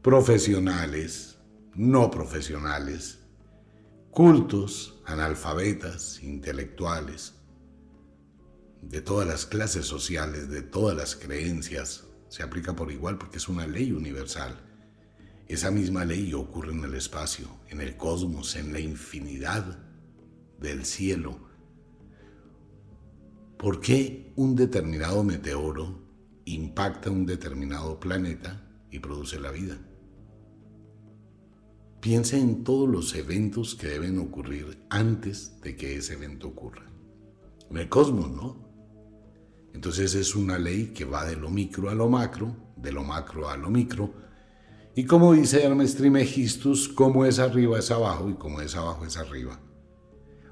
Profesionales, 0.02 1.38
no 1.76 2.10
profesionales, 2.12 3.20
cultos, 4.18 5.00
analfabetas, 5.06 6.24
intelectuales, 6.24 7.36
de 8.82 9.00
todas 9.00 9.28
las 9.28 9.46
clases 9.46 9.86
sociales, 9.86 10.50
de 10.50 10.64
todas 10.64 10.98
las 10.98 11.16
creencias, 11.16 12.04
se 12.28 12.42
aplica 12.42 12.76
por 12.76 12.92
igual 12.92 13.20
porque 13.20 13.38
es 13.38 13.48
una 13.48 13.68
ley 13.68 13.92
universal. 13.92 14.60
Esa 15.48 15.70
misma 15.70 16.04
ley 16.04 16.34
ocurre 16.34 16.72
en 16.74 16.84
el 16.84 16.96
espacio, 16.96 17.48
en 17.70 17.80
el 17.80 17.96
cosmos, 17.96 18.56
en 18.56 18.74
la 18.74 18.80
infinidad 18.80 19.86
del 20.60 20.84
cielo. 20.86 21.38
¿Por 23.60 23.80
qué 23.82 24.34
un 24.36 24.56
determinado 24.56 25.24
meteoro 25.24 26.02
impacta 26.46 27.12
un 27.12 27.28
determinado 27.28 28.00
planeta 28.00 28.68
y 28.90 28.98
produce 28.98 29.40
la 29.40 29.52
vida? 29.52 29.78
Piensa 32.08 32.38
en 32.38 32.64
todos 32.64 32.88
los 32.88 33.14
eventos 33.16 33.76
que 33.76 33.88
deben 33.88 34.18
ocurrir 34.18 34.78
antes 34.90 35.60
de 35.60 35.76
que 35.76 35.98
ese 35.98 36.14
evento 36.14 36.48
ocurra. 36.48 36.90
En 37.70 37.76
el 37.76 37.90
cosmos, 37.90 38.30
¿no? 38.32 38.56
Entonces 39.74 40.16
es 40.16 40.34
una 40.34 40.58
ley 40.58 40.94
que 40.96 41.04
va 41.04 41.26
de 41.26 41.36
lo 41.36 41.50
micro 41.50 41.90
a 41.90 41.96
lo 41.96 42.08
macro, 42.08 42.56
de 42.78 42.94
lo 42.94 43.04
macro 43.04 43.50
a 43.50 43.58
lo 43.58 43.70
micro. 43.70 44.14
Y 44.96 45.04
como 45.04 45.34
dice 45.34 45.62
Hermes 45.62 45.98
Trismegistus, 45.98 46.88
como 46.88 47.26
es 47.26 47.40
arriba 47.40 47.78
es 47.78 47.92
abajo 47.92 48.30
y 48.30 48.36
como 48.36 48.62
es 48.62 48.74
abajo 48.78 49.04
es 49.04 49.18
arriba. 49.18 49.60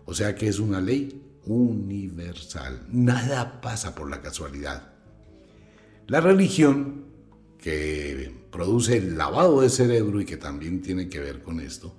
O 0.03 0.13
sea 0.13 0.35
que 0.35 0.49
es 0.49 0.59
una 0.59 0.81
ley 0.81 1.39
universal. 1.45 2.85
Nada 2.89 3.61
pasa 3.61 3.95
por 3.95 4.09
la 4.09 4.21
casualidad. 4.21 4.91
La 6.07 6.19
religión, 6.19 7.05
que 7.57 8.44
produce 8.55 8.95
el 8.95 9.17
lavado 9.17 9.59
de 9.59 9.69
cerebro 9.69 10.21
y 10.21 10.25
que 10.25 10.37
también 10.37 10.81
tiene 10.81 11.09
que 11.09 11.19
ver 11.19 11.43
con 11.43 11.59
esto, 11.59 11.93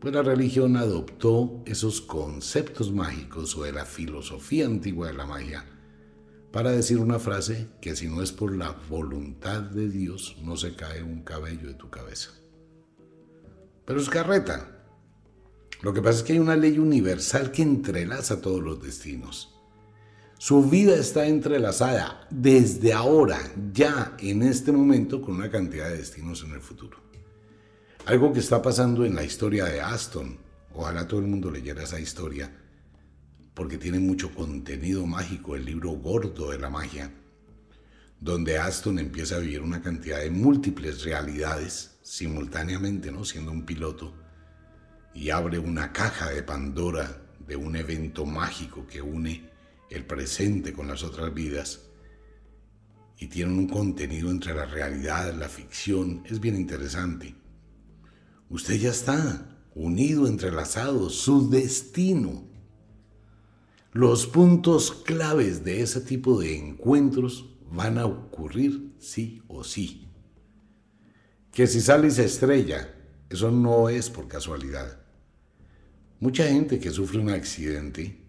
pues 0.00 0.12
la 0.12 0.22
religión 0.22 0.76
adoptó 0.76 1.62
esos 1.66 2.00
conceptos 2.00 2.90
mágicos 2.90 3.56
o 3.56 3.62
de 3.62 3.70
la 3.70 3.84
filosofía 3.84 4.66
antigua 4.66 5.06
de 5.06 5.12
la 5.12 5.24
magia 5.24 5.64
para 6.50 6.72
decir 6.72 6.98
una 6.98 7.20
frase 7.20 7.68
que 7.80 7.94
si 7.94 8.08
no 8.08 8.22
es 8.22 8.32
por 8.32 8.56
la 8.56 8.72
voluntad 8.90 9.62
de 9.62 9.88
Dios 9.88 10.36
no 10.42 10.56
se 10.56 10.74
cae 10.74 11.04
un 11.04 11.22
cabello 11.22 11.68
de 11.68 11.74
tu 11.74 11.90
cabeza. 11.90 12.32
Pero 13.84 14.00
es 14.00 14.10
carreta. 14.10 14.84
Lo 15.80 15.94
que 15.94 16.02
pasa 16.02 16.18
es 16.18 16.24
que 16.24 16.32
hay 16.32 16.38
una 16.40 16.56
ley 16.56 16.80
universal 16.80 17.52
que 17.52 17.62
entrelaza 17.62 18.40
todos 18.40 18.60
los 18.60 18.82
destinos. 18.82 19.51
Su 20.44 20.64
vida 20.64 20.96
está 20.96 21.28
entrelazada 21.28 22.26
desde 22.28 22.92
ahora, 22.92 23.38
ya 23.72 24.16
en 24.18 24.42
este 24.42 24.72
momento, 24.72 25.22
con 25.22 25.36
una 25.36 25.48
cantidad 25.48 25.88
de 25.88 25.98
destinos 25.98 26.42
en 26.42 26.50
el 26.50 26.60
futuro. 26.60 26.98
Algo 28.06 28.32
que 28.32 28.40
está 28.40 28.60
pasando 28.60 29.04
en 29.04 29.14
la 29.14 29.22
historia 29.22 29.66
de 29.66 29.80
Aston. 29.80 30.36
Ojalá 30.74 31.06
todo 31.06 31.20
el 31.20 31.28
mundo 31.28 31.48
leyera 31.48 31.84
esa 31.84 32.00
historia 32.00 32.52
porque 33.54 33.78
tiene 33.78 34.00
mucho 34.00 34.34
contenido 34.34 35.06
mágico, 35.06 35.54
el 35.54 35.64
libro 35.64 35.92
gordo 35.92 36.50
de 36.50 36.58
la 36.58 36.70
magia, 36.70 37.12
donde 38.18 38.58
Aston 38.58 38.98
empieza 38.98 39.36
a 39.36 39.38
vivir 39.38 39.62
una 39.62 39.80
cantidad 39.80 40.18
de 40.18 40.30
múltiples 40.30 41.04
realidades 41.04 42.00
simultáneamente, 42.02 43.12
¿no? 43.12 43.24
siendo 43.24 43.52
un 43.52 43.64
piloto, 43.64 44.12
y 45.14 45.30
abre 45.30 45.60
una 45.60 45.92
caja 45.92 46.30
de 46.30 46.42
Pandora 46.42 47.22
de 47.46 47.54
un 47.54 47.76
evento 47.76 48.26
mágico 48.26 48.84
que 48.88 49.00
une 49.00 49.51
el 49.92 50.04
presente 50.04 50.72
con 50.72 50.88
las 50.88 51.02
otras 51.02 51.32
vidas 51.32 51.88
y 53.18 53.28
tiene 53.28 53.52
un 53.52 53.68
contenido 53.68 54.30
entre 54.30 54.54
la 54.54 54.64
realidad, 54.64 55.32
la 55.34 55.48
ficción, 55.48 56.24
es 56.28 56.40
bien 56.40 56.56
interesante. 56.56 57.34
Usted 58.48 58.74
ya 58.74 58.90
está 58.90 59.58
unido, 59.74 60.26
entrelazado, 60.26 61.08
su 61.08 61.48
destino 61.48 62.52
los 63.92 64.26
puntos 64.26 64.90
claves 64.90 65.64
de 65.64 65.82
ese 65.82 66.00
tipo 66.00 66.40
de 66.40 66.56
encuentros 66.56 67.50
van 67.70 67.98
a 67.98 68.06
ocurrir 68.06 68.94
sí 68.98 69.42
o 69.48 69.64
sí. 69.64 70.08
Que 71.52 71.66
si 71.66 71.82
sale 71.82 72.08
y 72.08 72.10
se 72.10 72.24
estrella, 72.24 72.94
eso 73.28 73.50
no 73.50 73.90
es 73.90 74.08
por 74.08 74.28
casualidad. 74.28 74.98
Mucha 76.20 76.46
gente 76.46 76.78
que 76.78 76.90
sufre 76.90 77.18
un 77.18 77.28
accidente 77.28 78.21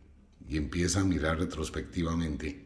y 0.47 0.57
empieza 0.57 1.01
a 1.01 1.05
mirar 1.05 1.39
retrospectivamente, 1.39 2.65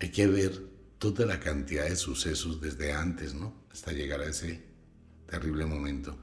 hay 0.00 0.10
que 0.10 0.26
ver 0.26 0.68
toda 0.98 1.26
la 1.26 1.40
cantidad 1.40 1.84
de 1.84 1.96
sucesos 1.96 2.60
desde 2.60 2.92
antes, 2.92 3.34
¿no? 3.34 3.54
Hasta 3.70 3.92
llegar 3.92 4.20
a 4.20 4.28
ese 4.28 4.64
terrible 5.26 5.66
momento. 5.66 6.18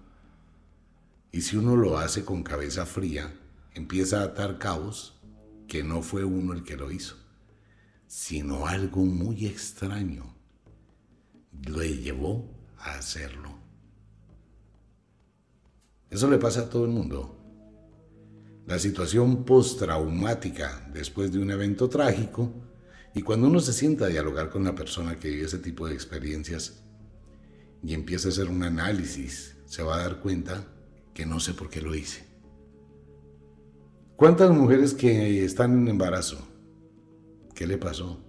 Y 1.32 1.42
si 1.42 1.58
uno 1.58 1.76
lo 1.76 1.98
hace 1.98 2.26
con 2.26 2.44
cabeza 2.44 2.86
fría, 2.86 3.34
empieza 3.74 4.22
a 4.22 4.26
atar 4.26 4.58
cabos 4.58 5.20
que 5.68 5.84
no 5.84 6.02
fue 6.02 6.24
uno 6.26 6.54
el 6.54 6.64
que 6.64 6.76
lo 6.76 6.92
hizo, 6.92 7.16
sino 8.08 8.68
algo 8.68 9.06
muy 9.06 9.46
extraño 9.46 10.36
lo 11.68 11.84
llevó 11.84 12.50
a 12.78 12.96
hacerlo. 12.96 13.52
Eso 16.10 16.30
le 16.30 16.38
pasa 16.38 16.62
a 16.62 16.70
todo 16.70 16.86
el 16.86 16.92
mundo. 16.92 17.41
La 18.68 18.80
situación 18.80 19.44
postraumática 19.44 20.90
después 20.94 21.32
de 21.32 21.40
un 21.40 21.52
evento 21.52 21.90
trágico 21.90 22.54
y 23.14 23.22
cuando 23.24 23.48
uno 23.48 23.60
se 23.60 23.74
sienta 23.74 24.06
a 24.06 24.10
dialogar 24.10 24.50
con 24.50 24.64
la 24.64 24.76
persona 24.76 25.20
que 25.20 25.30
vive 25.30 25.46
ese 25.46 25.58
tipo 25.58 25.88
de 25.88 25.94
experiencias 25.94 26.84
y 27.84 27.94
empieza 27.94 28.30
a 28.30 28.32
hacer 28.32 28.48
un 28.48 28.64
análisis, 28.64 29.58
se 29.66 29.84
va 29.84 29.96
a 29.96 30.04
dar 30.04 30.20
cuenta 30.22 30.66
que 31.14 31.26
no 31.26 31.40
sé 31.40 31.54
por 31.54 31.70
qué 31.70 31.82
lo 31.82 31.96
hice. 31.96 32.26
¿Cuántas 34.16 34.52
mujeres 34.52 34.94
que 34.94 35.44
están 35.44 35.74
en 35.74 35.88
embarazo? 35.88 36.38
¿Qué 37.56 37.66
le 37.66 37.78
pasó? 37.78 38.24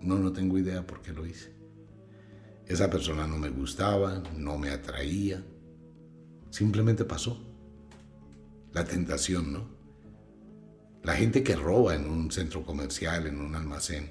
No, 0.00 0.18
no 0.18 0.32
tengo 0.32 0.58
idea 0.58 0.86
por 0.86 1.00
qué 1.00 1.12
lo 1.12 1.26
hice. 1.26 1.56
Esa 2.66 2.90
persona 2.90 3.26
no 3.26 3.38
me 3.38 3.48
gustaba, 3.48 4.22
no 4.36 4.58
me 4.58 4.70
atraía. 4.70 5.42
Simplemente 6.50 7.04
pasó. 7.04 7.42
La 8.72 8.84
tentación, 8.84 9.52
¿no? 9.52 9.77
La 11.08 11.14
gente 11.14 11.42
que 11.42 11.56
roba 11.56 11.94
en 11.94 12.04
un 12.04 12.30
centro 12.30 12.66
comercial, 12.66 13.26
en 13.26 13.40
un 13.40 13.54
almacén, 13.54 14.10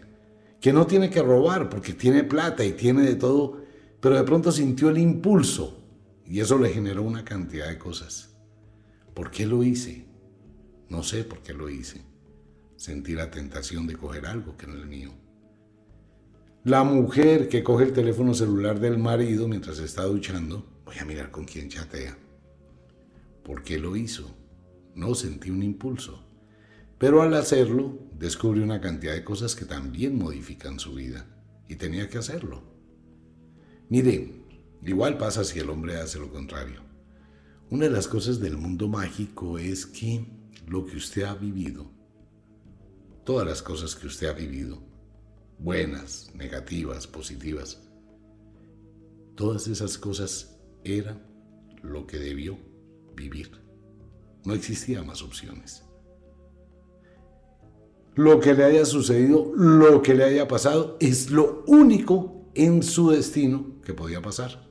que 0.60 0.74
no 0.74 0.88
tiene 0.88 1.12
que 1.12 1.22
robar 1.22 1.70
porque 1.70 1.94
tiene 1.94 2.24
plata 2.24 2.66
y 2.66 2.72
tiene 2.72 3.04
de 3.04 3.14
todo, 3.14 3.62
pero 4.00 4.16
de 4.16 4.24
pronto 4.24 4.52
sintió 4.52 4.90
el 4.90 4.98
impulso 4.98 5.80
y 6.26 6.40
eso 6.40 6.58
le 6.58 6.72
generó 6.72 7.04
una 7.04 7.24
cantidad 7.24 7.68
de 7.68 7.78
cosas. 7.78 8.36
¿Por 9.14 9.30
qué 9.30 9.46
lo 9.46 9.64
hice? 9.64 10.08
No 10.90 11.04
sé 11.04 11.24
por 11.24 11.44
qué 11.44 11.54
lo 11.54 11.70
hice. 11.70 12.02
Sentí 12.78 13.14
la 13.14 13.30
tentación 13.30 13.86
de 13.86 13.96
coger 13.96 14.26
algo 14.26 14.58
que 14.58 14.66
no 14.66 14.76
es 14.76 14.86
mío. 14.88 15.12
La 16.64 16.84
mujer 16.84 17.48
que 17.48 17.62
coge 17.62 17.84
el 17.84 17.94
teléfono 17.94 18.34
celular 18.34 18.80
del 18.80 18.98
marido 18.98 19.48
mientras 19.48 19.78
está 19.78 20.02
duchando, 20.02 20.66
voy 20.84 20.96
a 21.00 21.06
mirar 21.06 21.30
con 21.30 21.46
quién 21.46 21.70
chatea. 21.70 22.18
¿Por 23.44 23.62
qué 23.62 23.78
lo 23.78 23.96
hizo? 23.96 24.36
No 24.96 25.14
sentí 25.14 25.52
un 25.52 25.62
impulso. 25.62 26.27
Pero 26.98 27.22
al 27.22 27.34
hacerlo, 27.36 28.00
descubrí 28.18 28.62
una 28.62 28.82
cantidad 28.82 29.14
de 29.14 29.24
cosas 29.24 29.56
que 29.56 29.66
también 29.66 30.18
modifican 30.18 30.80
su 30.80 30.96
vida. 30.96 31.28
Y 31.68 31.76
tenía 31.76 32.10
que 32.10 32.18
hacerlo. 32.18 32.64
Mire, 33.90 34.42
igual 34.84 35.18
pasa 35.18 35.44
si 35.44 35.60
el 35.60 35.70
hombre 35.70 35.98
hace 35.98 36.20
lo 36.20 36.32
contrario. 36.32 36.82
Una 37.70 37.86
de 37.86 37.92
las 37.92 38.08
cosas 38.08 38.40
del 38.40 38.58
mundo 38.58 38.88
mágico 38.88 39.60
es 39.60 39.86
que 39.86 40.26
lo 40.68 40.86
que 40.86 40.96
usted 40.98 41.24
ha 41.24 41.36
vivido, 41.36 41.92
todas 43.26 43.46
las 43.46 43.62
cosas 43.62 43.96
que 43.96 44.08
usted 44.08 44.28
ha 44.28 44.34
vivido, 44.34 44.82
buenas, 45.60 46.32
negativas, 46.34 47.08
positivas, 47.08 47.82
todas 49.36 49.68
esas 49.68 49.98
cosas 49.98 50.58
eran 50.84 51.22
lo 51.84 52.08
que 52.08 52.18
debió 52.18 52.58
vivir. 53.16 53.52
No 54.46 54.54
existía 54.54 55.04
más 55.04 55.22
opciones. 55.22 55.87
Lo 58.18 58.40
que 58.40 58.56
le 58.56 58.64
haya 58.64 58.84
sucedido, 58.84 59.52
lo 59.56 60.02
que 60.02 60.16
le 60.16 60.24
haya 60.24 60.48
pasado, 60.48 60.98
es 61.00 61.30
lo 61.30 61.64
único 61.68 62.50
en 62.56 62.82
su 62.82 63.12
destino 63.12 63.78
que 63.86 63.94
podía 63.94 64.24
pasar, 64.24 64.68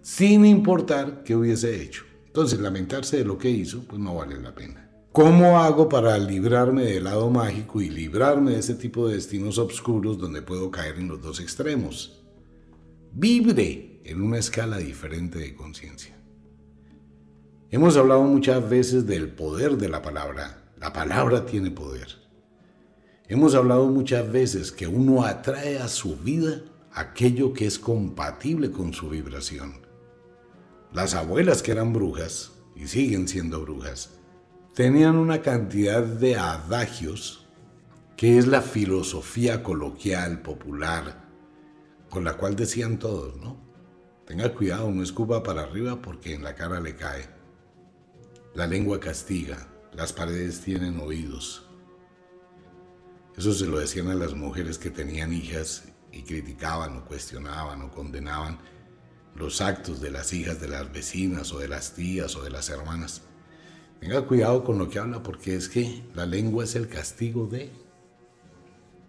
sin 0.00 0.46
importar 0.46 1.22
qué 1.22 1.36
hubiese 1.36 1.82
hecho. 1.82 2.04
Entonces, 2.26 2.58
lamentarse 2.58 3.18
de 3.18 3.26
lo 3.26 3.36
que 3.36 3.50
hizo, 3.50 3.84
pues 3.86 4.00
no 4.00 4.14
vale 4.14 4.40
la 4.40 4.54
pena. 4.54 4.90
¿Cómo 5.12 5.58
hago 5.58 5.90
para 5.90 6.16
librarme 6.16 6.84
del 6.84 7.04
lado 7.04 7.28
mágico 7.28 7.82
y 7.82 7.90
librarme 7.90 8.52
de 8.52 8.60
ese 8.60 8.74
tipo 8.74 9.06
de 9.06 9.16
destinos 9.16 9.58
oscuros 9.58 10.16
donde 10.16 10.40
puedo 10.40 10.70
caer 10.70 10.96
en 10.96 11.08
los 11.08 11.20
dos 11.20 11.38
extremos? 11.38 12.24
Vibre 13.12 14.00
en 14.04 14.22
una 14.22 14.38
escala 14.38 14.78
diferente 14.78 15.38
de 15.38 15.54
conciencia. 15.54 16.16
Hemos 17.70 17.94
hablado 17.98 18.22
muchas 18.22 18.66
veces 18.66 19.06
del 19.06 19.28
poder 19.28 19.76
de 19.76 19.90
la 19.90 20.00
palabra. 20.00 20.72
La 20.80 20.94
palabra 20.94 21.44
tiene 21.44 21.70
poder. 21.70 22.25
Hemos 23.28 23.56
hablado 23.56 23.88
muchas 23.88 24.30
veces 24.30 24.70
que 24.70 24.86
uno 24.86 25.24
atrae 25.24 25.78
a 25.78 25.88
su 25.88 26.16
vida 26.16 26.62
aquello 26.92 27.52
que 27.52 27.66
es 27.66 27.76
compatible 27.76 28.70
con 28.70 28.94
su 28.94 29.08
vibración. 29.08 29.80
Las 30.92 31.14
abuelas 31.14 31.60
que 31.60 31.72
eran 31.72 31.92
brujas, 31.92 32.52
y 32.76 32.86
siguen 32.86 33.26
siendo 33.26 33.62
brujas, 33.62 34.10
tenían 34.74 35.16
una 35.16 35.42
cantidad 35.42 36.04
de 36.04 36.36
adagios 36.36 37.46
que 38.16 38.38
es 38.38 38.46
la 38.46 38.62
filosofía 38.62 39.62
coloquial, 39.62 40.42
popular, 40.42 41.24
con 42.08 42.22
la 42.22 42.34
cual 42.34 42.54
decían 42.54 42.98
todos, 42.98 43.36
¿no? 43.38 43.56
Tenga 44.24 44.54
cuidado, 44.54 44.90
no 44.92 45.02
escupa 45.02 45.42
para 45.42 45.62
arriba 45.62 46.00
porque 46.00 46.34
en 46.34 46.44
la 46.44 46.54
cara 46.54 46.80
le 46.80 46.94
cae. 46.94 47.28
La 48.54 48.66
lengua 48.66 49.00
castiga, 49.00 49.68
las 49.92 50.12
paredes 50.12 50.60
tienen 50.60 51.00
oídos. 51.00 51.65
Eso 53.36 53.52
se 53.52 53.66
lo 53.66 53.78
decían 53.78 54.08
a 54.08 54.14
las 54.14 54.34
mujeres 54.34 54.78
que 54.78 54.90
tenían 54.90 55.32
hijas 55.32 55.84
y 56.10 56.22
criticaban 56.22 56.96
o 56.96 57.04
cuestionaban 57.04 57.82
o 57.82 57.90
condenaban 57.90 58.58
los 59.34 59.60
actos 59.60 60.00
de 60.00 60.10
las 60.10 60.32
hijas 60.32 60.60
de 60.60 60.68
las 60.68 60.90
vecinas 60.90 61.52
o 61.52 61.58
de 61.58 61.68
las 61.68 61.92
tías 61.92 62.34
o 62.36 62.42
de 62.42 62.50
las 62.50 62.70
hermanas. 62.70 63.22
Tenga 64.00 64.26
cuidado 64.26 64.64
con 64.64 64.78
lo 64.78 64.88
que 64.88 64.98
habla 64.98 65.22
porque 65.22 65.54
es 65.54 65.68
que 65.68 66.02
la 66.14 66.24
lengua 66.24 66.64
es 66.64 66.74
el 66.74 66.88
castigo 66.88 67.46
de... 67.46 67.70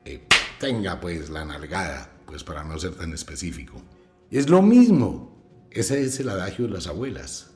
Eh, 0.03 0.27
tenga 0.59 0.99
pues 0.99 1.29
la 1.29 1.45
nalgada, 1.45 2.11
pues 2.25 2.43
para 2.43 2.63
no 2.63 2.77
ser 2.79 2.95
tan 2.95 3.13
específico. 3.13 3.81
Es 4.29 4.49
lo 4.49 4.61
mismo. 4.61 5.37
Ese 5.71 6.01
es 6.03 6.19
el 6.19 6.29
adagio 6.29 6.65
de 6.65 6.73
las 6.73 6.87
abuelas. 6.87 7.51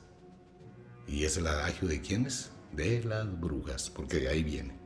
¿Y 1.06 1.24
es 1.24 1.36
el 1.36 1.46
adagio 1.46 1.88
de 1.88 2.00
quiénes? 2.00 2.50
De 2.72 3.02
las 3.04 3.40
brujas, 3.40 3.90
porque 3.90 4.20
de 4.20 4.28
ahí 4.28 4.42
viene. 4.42 4.81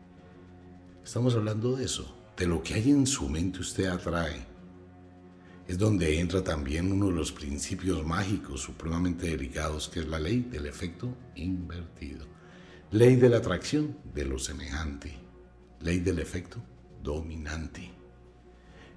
Estamos 1.07 1.37
hablando 1.37 1.77
de 1.77 1.85
eso, 1.85 2.05
de 2.37 2.49
lo 2.49 2.64
que 2.64 2.75
hay 2.75 2.90
en 2.90 3.07
su 3.07 3.29
mente 3.29 3.61
usted 3.61 3.87
atrae. 3.87 4.45
Es 5.69 5.79
donde 5.79 6.19
entra 6.19 6.42
también 6.42 6.90
uno 6.90 7.07
de 7.07 7.12
los 7.12 7.31
principios 7.31 8.05
mágicos 8.05 8.62
supremamente 8.62 9.29
delicados, 9.29 9.88
que 9.88 10.01
es 10.01 10.09
la 10.09 10.19
ley 10.19 10.40
del 10.51 10.66
efecto 10.66 11.16
invertido. 11.37 12.27
Ley 12.90 13.14
de 13.14 13.29
la 13.29 13.37
atracción 13.37 13.97
de 14.12 14.25
lo 14.25 14.40
semejante. 14.40 15.16
Ley 15.81 16.01
del 16.01 16.19
efecto 16.19 16.59
dominante. 17.05 17.88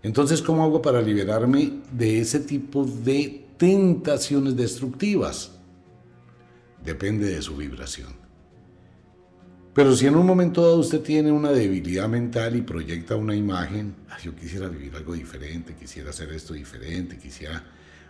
Entonces, 0.01 0.41
¿cómo 0.41 0.63
hago 0.63 0.81
para 0.81 1.03
liberarme 1.03 1.73
de 1.91 2.21
ese 2.21 2.39
tipo 2.39 2.85
de 2.85 3.45
tentaciones 3.57 4.55
destructivas? 4.55 5.59
Depende 6.83 7.27
de 7.27 7.41
su 7.43 7.55
vibración. 7.55 8.18
Pero 9.79 9.95
si 9.95 10.07
en 10.07 10.17
un 10.17 10.25
momento 10.25 10.61
dado 10.61 10.75
usted 10.75 10.99
tiene 10.99 11.31
una 11.31 11.53
debilidad 11.53 12.09
mental 12.09 12.53
y 12.57 12.61
proyecta 12.61 13.15
una 13.15 13.33
imagen, 13.33 13.95
yo 14.21 14.35
quisiera 14.35 14.67
vivir 14.67 14.93
algo 14.93 15.13
diferente, 15.13 15.73
quisiera 15.73 16.09
hacer 16.09 16.33
esto 16.33 16.53
diferente, 16.53 17.17
quisiera 17.17 17.63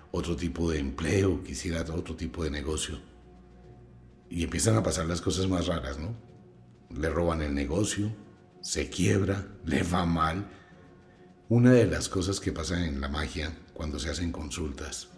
otro 0.10 0.36
tipo 0.36 0.71
de 0.71 0.79
empleo, 0.79 1.43
quisiera 1.43 1.82
otro 1.93 2.15
tipo 2.15 2.43
de 2.43 2.49
negocio, 2.49 2.99
y 4.32 4.43
empiezan 4.43 4.77
a 4.77 4.82
pasar 4.82 5.05
las 5.05 5.21
cosas 5.21 5.47
más 5.47 5.67
raras, 5.67 5.99
¿no? 5.99 6.15
Le 6.89 7.08
roban 7.08 7.43
el 7.43 7.53
negocio, 7.53 8.12
se 8.62 8.89
quiebra, 8.89 9.45
le 9.63 9.84
va 9.84 10.08
mal. 10.08 10.49
Una 11.49 11.71
de 11.71 11.86
las 11.86 12.10
cosas 12.10 12.39
que 12.39 12.51
pasa 12.51 12.84
en 12.84 12.99
la 12.99 13.10
magia 13.10 13.55
cuando 13.75 13.99
se 13.99 14.10
hacen 14.10 14.32
consultas 14.32 15.10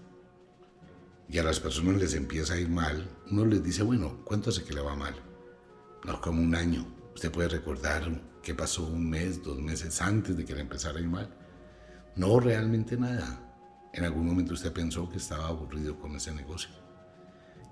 y 1.29 1.37
a 1.37 1.43
las 1.43 1.61
personas 1.61 1.95
les 1.95 2.13
empieza 2.13 2.55
a 2.55 2.59
ir 2.59 2.67
mal, 2.67 3.09
uno 3.31 3.45
les 3.45 3.63
dice, 3.63 3.83
bueno, 3.83 4.19
¿cuánto 4.25 4.49
hace 4.49 4.65
que 4.65 4.73
le 4.73 4.81
va 4.81 4.97
mal? 4.97 5.30
No, 6.05 6.19
como 6.21 6.41
un 6.41 6.55
año. 6.55 6.85
Usted 7.13 7.31
puede 7.31 7.49
recordar 7.49 8.21
qué 8.41 8.55
pasó 8.55 8.85
un 8.85 9.09
mes, 9.09 9.43
dos 9.43 9.59
meses 9.59 10.01
antes 10.01 10.35
de 10.35 10.45
que 10.45 10.55
le 10.55 10.61
empezara 10.61 10.97
a 10.97 11.01
ir 11.01 11.07
mal. 11.07 11.29
No, 12.15 12.39
realmente 12.39 12.97
nada. 12.97 13.47
En 13.93 14.03
algún 14.03 14.25
momento 14.25 14.53
usted 14.53 14.71
pensó 14.71 15.09
que 15.09 15.17
estaba 15.17 15.47
aburrido 15.47 15.99
con 15.99 16.15
ese 16.15 16.31
negocio 16.33 16.81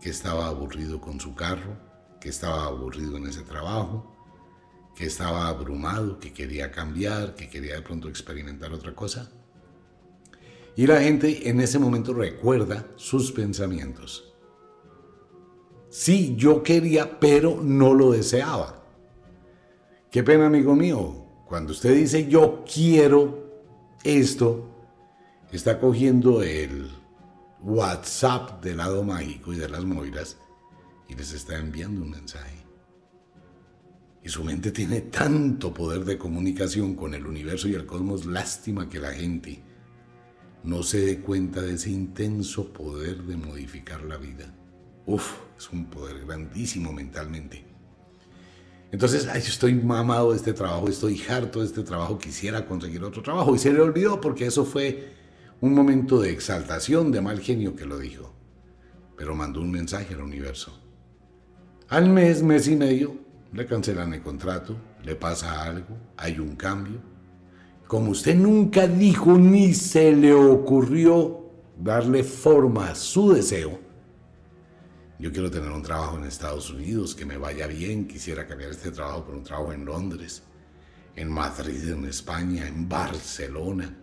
que 0.02 0.10
estaba 0.10 0.48
aburrido 0.48 1.02
con 1.02 1.20
su 1.20 1.36
carro, 1.36 1.78
que 2.20 2.30
estaba 2.30 2.65
aburrido 2.65 3.18
en 3.18 3.28
ese 3.28 3.42
trabajo, 3.42 4.15
que 4.96 5.06
estaba 5.06 5.48
abrumado, 5.48 6.20
que 6.20 6.34
quería 6.34 6.72
cambiar, 6.72 7.36
que 7.36 7.50
quería 7.50 7.76
de 7.76 7.82
pronto 7.82 8.10
experimentar 8.10 8.74
otra 8.74 8.94
cosa. 8.96 9.32
Y 10.76 10.88
la 10.88 11.02
gente 11.02 11.50
en 11.50 11.60
ese 11.60 11.80
momento 11.80 12.13
recuerda 12.13 12.88
sus 12.96 13.32
pensamientos. 13.32 14.29
Sí, 15.89 16.36
yo 16.38 16.62
quería, 16.62 17.19
pero 17.19 17.62
no 17.63 17.93
lo 17.93 18.12
deseaba. 18.12 18.86
Qué 20.12 20.23
pena, 20.23 20.47
amigo 20.47 20.75
mío. 20.75 21.25
Cuando 21.47 21.71
usted 21.71 21.95
dice 21.95 22.28
yo 22.28 22.63
quiero 22.71 23.63
esto, 24.04 24.69
está 25.52 25.80
cogiendo 25.80 26.43
el 26.43 26.91
WhatsApp 27.63 28.63
del 28.63 28.78
lado 28.78 29.04
mágico 29.04 29.52
y 29.52 29.58
de 29.58 29.67
las 29.67 29.84
moiras 29.84 30.38
y 31.08 31.15
les 31.15 31.34
está 31.34 31.58
enviando 31.58 32.04
un 32.04 32.12
mensaje. 32.12 32.58
Y 34.23 34.30
su 34.30 34.43
mente 34.43 34.71
tiene 34.71 35.02
tanto 35.02 35.73
poder 35.73 36.06
de 36.06 36.19
comunicación 36.19 36.95
con 36.95 37.15
el 37.15 37.25
universo 37.25 37.67
y 37.67 37.73
el 37.73 37.88
cosmos, 37.88 38.25
lástima 38.25 38.89
que 38.89 38.99
la 38.99 39.12
gente 39.12 39.63
no 40.63 40.84
se 40.84 40.99
dé 40.99 41.19
cuenta 41.21 41.62
de 41.62 41.73
ese 41.73 41.89
intenso 41.89 42.71
poder 42.71 43.23
de 43.23 43.38
modificar 43.38 44.04
la 44.04 44.17
vida. 44.17 44.54
Uf, 45.10 45.39
es 45.58 45.67
un 45.72 45.86
poder 45.86 46.24
grandísimo 46.24 46.93
mentalmente. 46.93 47.65
Entonces, 48.91 49.28
ay, 49.28 49.39
estoy 49.39 49.74
mamado 49.74 50.30
de 50.30 50.38
este 50.38 50.54
trabajo, 50.54 50.88
estoy 50.88 51.19
harto 51.28 51.62
de 51.62 51.65
este 51.65 51.82
trabajo, 51.82 52.19
quisiera 52.19 52.67
conseguir 52.67 53.04
otro 53.04 53.24
trabajo. 53.24 53.56
Y 53.56 53.58
se 53.58 53.74
le 53.74 53.82
olvidó 53.82 54.22
porque 54.22 54.45
eso 54.45 54.65
fue 54.65 55.15
un 55.62 55.74
momento 55.74 56.22
de 56.22 56.30
exaltación, 56.30 57.12
de 57.12 57.22
mal 57.22 57.39
genio 57.39 57.76
que 57.76 57.88
lo 57.88 57.98
dijo, 57.98 58.32
pero 59.17 59.34
mandó 59.34 59.62
un 59.62 59.72
mensaje 59.72 60.13
al 60.13 60.22
universo. 60.22 60.80
Al 61.88 62.08
mes, 62.08 62.43
mes 62.43 62.67
y 62.67 62.76
medio, 62.76 63.15
le 63.52 63.65
cancelan 63.65 64.13
el 64.13 64.22
contrato, 64.22 64.76
le 65.04 65.15
pasa 65.15 65.63
algo, 65.63 65.98
hay 66.17 66.38
un 66.38 66.56
cambio. 66.56 67.02
Como 67.88 68.12
usted 68.12 68.36
nunca 68.36 68.88
dijo 68.88 69.39
ni 69.39 69.74
se 69.74 70.15
le 70.15 70.36
ocurrió 70.36 71.50
darle 71.80 72.24
forma 72.24 72.91
a 72.91 72.95
su 72.95 73.34
deseo, 73.34 73.88
yo 75.20 75.32
quiero 75.32 75.52
tener 75.52 75.70
un 75.70 75.84
trabajo 75.84 76.18
en 76.18 76.24
Estados 76.24 76.72
Unidos, 76.72 77.14
que 77.14 77.26
me 77.26 77.38
vaya 77.38 77.68
bien, 77.68 78.08
quisiera 78.08 78.48
cambiar 78.48 78.72
este 78.72 78.92
trabajo 78.92 79.26
por 79.26 79.36
un 79.36 79.44
trabajo 79.44 79.74
en 79.74 79.86
Londres, 79.86 80.44
en 81.16 81.30
Madrid, 81.30 81.90
en 81.90 82.06
España, 82.06 82.68
en 82.68 82.90
Barcelona 82.90 83.96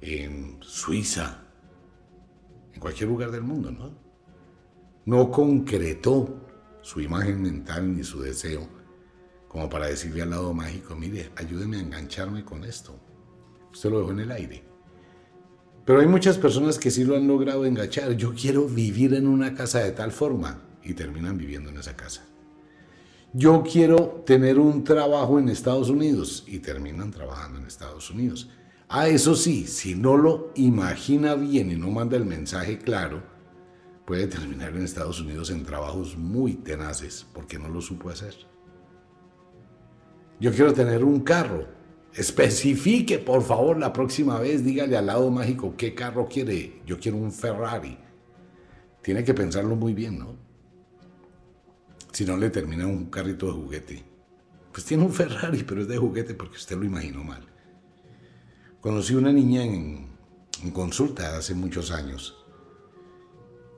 en 0.00 0.58
Suiza, 0.60 1.42
en 2.72 2.80
cualquier 2.80 3.08
lugar 3.08 3.30
del 3.30 3.42
mundo, 3.42 3.70
¿no? 3.70 3.98
No 5.06 5.30
concretó 5.30 6.46
su 6.82 7.00
imagen 7.00 7.42
mental 7.42 7.96
ni 7.96 8.04
su 8.04 8.20
deseo 8.20 8.68
como 9.48 9.70
para 9.70 9.86
decirle 9.86 10.22
al 10.22 10.30
lado 10.30 10.52
mágico, 10.52 10.94
mire, 10.94 11.30
ayúdeme 11.36 11.78
a 11.78 11.80
engancharme 11.80 12.44
con 12.44 12.62
esto. 12.64 12.94
Usted 13.72 13.90
lo 13.90 14.00
dejó 14.00 14.10
en 14.10 14.20
el 14.20 14.30
aire. 14.30 14.65
Pero 15.86 16.00
hay 16.00 16.08
muchas 16.08 16.36
personas 16.36 16.78
que 16.78 16.90
sí 16.90 17.04
lo 17.04 17.16
han 17.16 17.28
logrado 17.28 17.64
enganchar. 17.64 18.12
Yo 18.16 18.34
quiero 18.34 18.66
vivir 18.66 19.14
en 19.14 19.28
una 19.28 19.54
casa 19.54 19.78
de 19.78 19.92
tal 19.92 20.10
forma 20.10 20.60
y 20.82 20.94
terminan 20.94 21.38
viviendo 21.38 21.70
en 21.70 21.78
esa 21.78 21.96
casa. 21.96 22.26
Yo 23.32 23.62
quiero 23.62 24.24
tener 24.26 24.58
un 24.58 24.82
trabajo 24.82 25.38
en 25.38 25.48
Estados 25.48 25.88
Unidos 25.88 26.44
y 26.48 26.58
terminan 26.58 27.12
trabajando 27.12 27.60
en 27.60 27.66
Estados 27.66 28.10
Unidos. 28.10 28.50
Ah, 28.88 29.08
eso 29.08 29.36
sí, 29.36 29.66
si 29.66 29.94
no 29.94 30.16
lo 30.16 30.52
imagina 30.56 31.34
bien 31.34 31.70
y 31.70 31.76
no 31.76 31.88
manda 31.90 32.16
el 32.16 32.24
mensaje 32.24 32.78
claro, 32.78 33.22
puede 34.06 34.26
terminar 34.26 34.74
en 34.74 34.82
Estados 34.82 35.20
Unidos 35.20 35.50
en 35.50 35.64
trabajos 35.64 36.16
muy 36.16 36.54
tenaces 36.54 37.26
porque 37.32 37.58
no 37.58 37.68
lo 37.68 37.80
supo 37.80 38.10
hacer. 38.10 38.34
Yo 40.40 40.52
quiero 40.52 40.72
tener 40.72 41.04
un 41.04 41.20
carro. 41.20 41.75
Especifique, 42.16 43.18
por 43.18 43.42
favor, 43.42 43.78
la 43.78 43.92
próxima 43.92 44.38
vez, 44.38 44.64
dígale 44.64 44.96
al 44.96 45.04
lado 45.04 45.30
mágico 45.30 45.74
qué 45.76 45.94
carro 45.94 46.26
quiere. 46.26 46.80
Yo 46.86 46.98
quiero 46.98 47.18
un 47.18 47.30
Ferrari. 47.30 47.98
Tiene 49.02 49.22
que 49.22 49.34
pensarlo 49.34 49.76
muy 49.76 49.92
bien, 49.92 50.18
¿no? 50.18 50.34
Si 52.12 52.24
no 52.24 52.38
le 52.38 52.48
termina 52.48 52.86
un 52.86 53.10
carrito 53.10 53.46
de 53.46 53.52
juguete. 53.52 54.04
Pues 54.72 54.86
tiene 54.86 55.04
un 55.04 55.12
Ferrari, 55.12 55.62
pero 55.62 55.82
es 55.82 55.88
de 55.88 55.98
juguete 55.98 56.32
porque 56.32 56.56
usted 56.56 56.78
lo 56.78 56.84
imaginó 56.84 57.22
mal. 57.22 57.42
Conocí 58.80 59.14
una 59.14 59.30
niña 59.30 59.62
en, 59.62 60.08
consulta 60.72 61.36
hace 61.36 61.54
muchos 61.54 61.90
años 61.90 62.46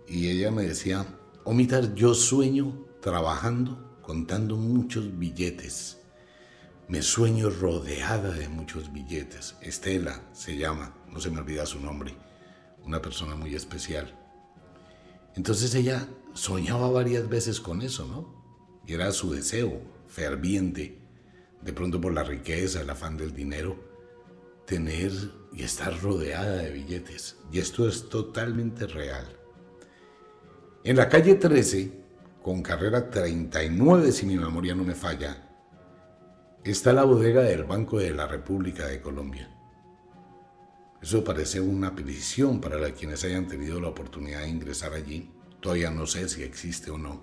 y 0.06 0.28
ella 0.28 0.52
me 0.52 0.62
decía, 0.62 1.04
Omitar, 1.42 1.92
yo 1.94 2.14
sueño 2.14 2.86
trabajando 3.00 3.98
contando 4.00 4.56
muchos 4.56 5.18
billetes. 5.18 5.97
Me 6.88 7.02
sueño 7.02 7.50
rodeada 7.50 8.30
de 8.30 8.48
muchos 8.48 8.90
billetes. 8.90 9.56
Estela 9.60 10.22
se 10.32 10.56
llama, 10.56 10.94
no 11.12 11.20
se 11.20 11.30
me 11.30 11.40
olvida 11.40 11.66
su 11.66 11.78
nombre, 11.80 12.14
una 12.82 13.02
persona 13.02 13.34
muy 13.34 13.54
especial. 13.54 14.18
Entonces 15.36 15.74
ella 15.74 16.08
soñaba 16.32 16.90
varias 16.90 17.28
veces 17.28 17.60
con 17.60 17.82
eso, 17.82 18.06
¿no? 18.06 18.82
Y 18.86 18.94
era 18.94 19.12
su 19.12 19.30
deseo 19.30 19.82
ferviente, 20.06 20.98
de 21.60 21.72
pronto 21.74 22.00
por 22.00 22.14
la 22.14 22.24
riqueza, 22.24 22.80
el 22.80 22.88
afán 22.88 23.18
del 23.18 23.34
dinero, 23.34 23.78
tener 24.64 25.12
y 25.52 25.64
estar 25.64 26.00
rodeada 26.00 26.56
de 26.56 26.70
billetes. 26.70 27.36
Y 27.52 27.58
esto 27.58 27.86
es 27.86 28.08
totalmente 28.08 28.86
real. 28.86 29.26
En 30.84 30.96
la 30.96 31.10
calle 31.10 31.34
13, 31.34 31.92
con 32.42 32.62
carrera 32.62 33.10
39, 33.10 34.10
si 34.10 34.24
mi 34.24 34.38
memoria 34.38 34.74
no 34.74 34.84
me 34.84 34.94
falla, 34.94 35.47
está 36.70 36.92
la 36.92 37.04
bodega 37.04 37.42
del 37.42 37.64
Banco 37.64 37.98
de 37.98 38.10
la 38.10 38.26
República 38.26 38.86
de 38.86 39.00
Colombia. 39.00 39.48
Eso 41.00 41.24
parece 41.24 41.60
una 41.60 41.94
petición 41.94 42.60
para 42.60 42.92
quienes 42.92 43.24
hayan 43.24 43.46
tenido 43.46 43.80
la 43.80 43.88
oportunidad 43.88 44.42
de 44.42 44.50
ingresar 44.50 44.92
allí. 44.92 45.30
Todavía 45.60 45.90
no 45.90 46.06
sé 46.06 46.28
si 46.28 46.42
existe 46.42 46.90
o 46.90 46.98
no. 46.98 47.22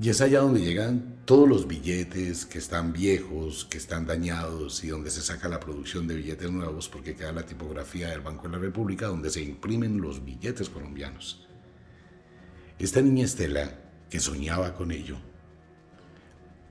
Y 0.00 0.10
es 0.10 0.20
allá 0.20 0.40
donde 0.40 0.60
llegan 0.60 1.22
todos 1.24 1.48
los 1.48 1.68
billetes 1.68 2.46
que 2.46 2.58
están 2.58 2.92
viejos, 2.92 3.64
que 3.64 3.78
están 3.78 4.06
dañados 4.06 4.82
y 4.82 4.88
donde 4.88 5.10
se 5.10 5.22
saca 5.22 5.48
la 5.48 5.60
producción 5.60 6.08
de 6.08 6.14
billetes 6.14 6.50
nuevos 6.50 6.88
porque 6.88 7.14
queda 7.14 7.32
la 7.32 7.46
tipografía 7.46 8.08
del 8.08 8.20
Banco 8.20 8.44
de 8.44 8.56
la 8.56 8.58
República 8.58 9.06
donde 9.06 9.30
se 9.30 9.42
imprimen 9.42 10.00
los 10.00 10.24
billetes 10.24 10.68
colombianos. 10.68 11.46
Esta 12.78 13.02
niña 13.02 13.24
Estela, 13.24 13.78
que 14.08 14.20
soñaba 14.20 14.74
con 14.74 14.92
ello, 14.92 15.16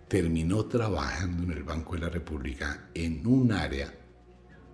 terminó 0.08 0.66
trabajando 0.66 1.44
en 1.44 1.52
el 1.52 1.64
Banco 1.64 1.96
de 1.96 2.02
la 2.02 2.10
República 2.10 2.90
en 2.94 3.26
un 3.28 3.52
área 3.52 3.94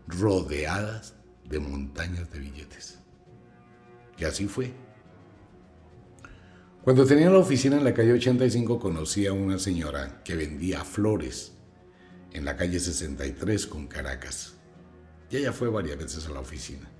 rodeada 0.07 1.01
de 1.45 1.59
montañas 1.59 2.31
de 2.31 2.39
billetes. 2.39 2.99
Y 4.17 4.25
así 4.25 4.47
fue. 4.47 4.71
Cuando 6.83 7.05
tenía 7.05 7.29
la 7.29 7.39
oficina 7.39 7.77
en 7.77 7.83
la 7.83 7.93
calle 7.93 8.13
85 8.13 8.79
conocí 8.79 9.25
a 9.25 9.33
una 9.33 9.57
señora 9.57 10.21
que 10.23 10.35
vendía 10.35 10.83
flores 10.83 11.53
en 12.33 12.45
la 12.45 12.57
calle 12.57 12.79
63 12.79 13.67
con 13.67 13.87
Caracas. 13.87 14.55
Y 15.31 15.37
ella 15.37 15.53
fue 15.53 15.69
varias 15.69 15.97
veces 15.97 16.27
a 16.27 16.31
la 16.31 16.41
oficina. 16.41 16.91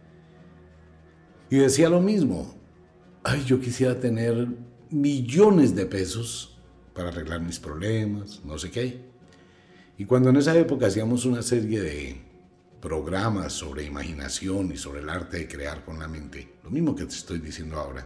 Y 1.50 1.58
decía 1.58 1.90
lo 1.90 2.02
mismo, 2.02 2.56
ay, 3.24 3.44
yo 3.46 3.60
quisiera 3.60 4.00
tener 4.00 4.48
millones 4.90 5.76
de 5.76 5.86
pesos 5.86 6.53
para 6.94 7.10
arreglar 7.10 7.42
mis 7.42 7.60
problemas, 7.60 8.42
no 8.44 8.58
sé 8.58 8.72
qué. 8.72 9.02
Y 9.98 10.06
cuando 10.06 10.30
en 10.30 10.38
esa 10.38 10.58
época 10.58 10.88
hacíamos 10.88 11.26
una 11.26 11.42
serie 11.42 11.82
de 11.82 12.22
programas 12.82 13.54
sobre 13.54 13.84
imaginación 13.84 14.72
y 14.72 14.78
sobre 14.78 15.02
el 15.02 15.10
arte 15.10 15.38
de 15.38 15.48
crear 15.48 15.86
con 15.86 16.00
la 16.00 16.08
mente, 16.08 16.56
lo 16.64 16.70
mismo 16.70 16.96
que 16.96 17.06
te 17.06 17.16
estoy 17.16 17.40
diciendo 17.40 17.80
ahora, 17.80 18.06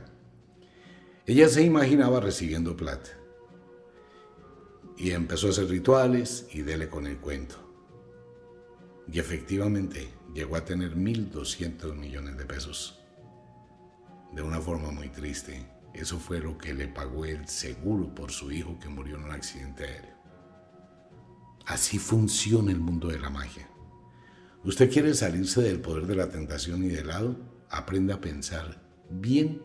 ella 1.25 1.49
se 1.49 1.63
imaginaba 1.63 2.19
recibiendo 2.19 2.75
plata. 2.75 3.09
Y 4.97 5.11
empezó 5.11 5.47
a 5.47 5.49
hacer 5.51 5.67
rituales 5.67 6.47
y 6.53 6.61
dele 6.61 6.89
con 6.89 7.05
el 7.05 7.17
cuento. 7.17 7.55
Y 9.11 9.19
efectivamente 9.19 10.09
llegó 10.33 10.55
a 10.55 10.65
tener 10.65 10.95
1.200 10.95 11.93
millones 11.95 12.37
de 12.37 12.45
pesos 12.45 12.99
de 14.33 14.41
una 14.41 14.59
forma 14.59 14.91
muy 14.91 15.09
triste. 15.09 15.65
Eso 15.97 16.19
fue 16.19 16.39
lo 16.39 16.57
que 16.57 16.73
le 16.73 16.87
pagó 16.87 17.25
el 17.25 17.47
seguro 17.47 18.13
por 18.13 18.31
su 18.31 18.51
hijo 18.51 18.77
que 18.79 18.87
murió 18.87 19.15
en 19.15 19.23
un 19.23 19.31
accidente 19.31 19.83
aéreo. 19.83 20.15
Así 21.65 21.97
funciona 21.97 22.71
el 22.71 22.79
mundo 22.79 23.07
de 23.07 23.19
la 23.19 23.31
magia. 23.31 23.67
¿Usted 24.63 24.91
quiere 24.91 25.13
salirse 25.13 25.61
del 25.61 25.81
poder 25.81 26.05
de 26.05 26.15
la 26.15 26.29
tentación 26.29 26.83
y 26.83 26.89
del 26.89 27.07
lado? 27.07 27.35
Aprenda 27.69 28.15
a 28.15 28.21
pensar 28.21 28.81
bien 29.09 29.61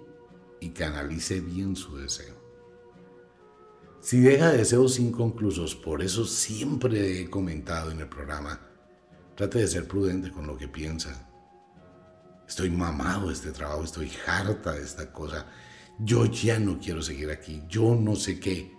y 0.61 0.71
canalice 0.71 1.41
bien 1.41 1.77
su 1.77 1.97
deseo. 1.97 2.41
Si 4.01 4.21
deja 4.21 4.53
deseos 4.53 4.99
inconclusos, 4.99 5.77
por 5.77 6.03
eso 6.03 6.25
siempre 6.25 7.21
he 7.21 7.31
comentado 7.31 7.91
en 7.91 8.01
el 8.01 8.09
programa, 8.09 8.59
trate 9.37 9.59
de 9.59 9.69
ser 9.69 9.87
prudente 9.87 10.33
con 10.33 10.47
lo 10.47 10.57
que 10.57 10.67
piensa, 10.67 11.29
Estoy 12.53 12.69
mamado 12.69 13.29
de 13.29 13.33
este 13.33 13.51
trabajo, 13.51 13.83
estoy 13.83 14.13
harta 14.27 14.73
de 14.73 14.83
esta 14.83 15.11
cosa. 15.11 15.47
Yo 16.05 16.27
ya 16.27 16.59
no 16.59 16.79
quiero 16.81 17.03
seguir 17.03 17.31
aquí, 17.31 17.63
yo 17.69 17.95
no 17.95 18.17
sé 18.17 18.41
qué. 18.41 18.73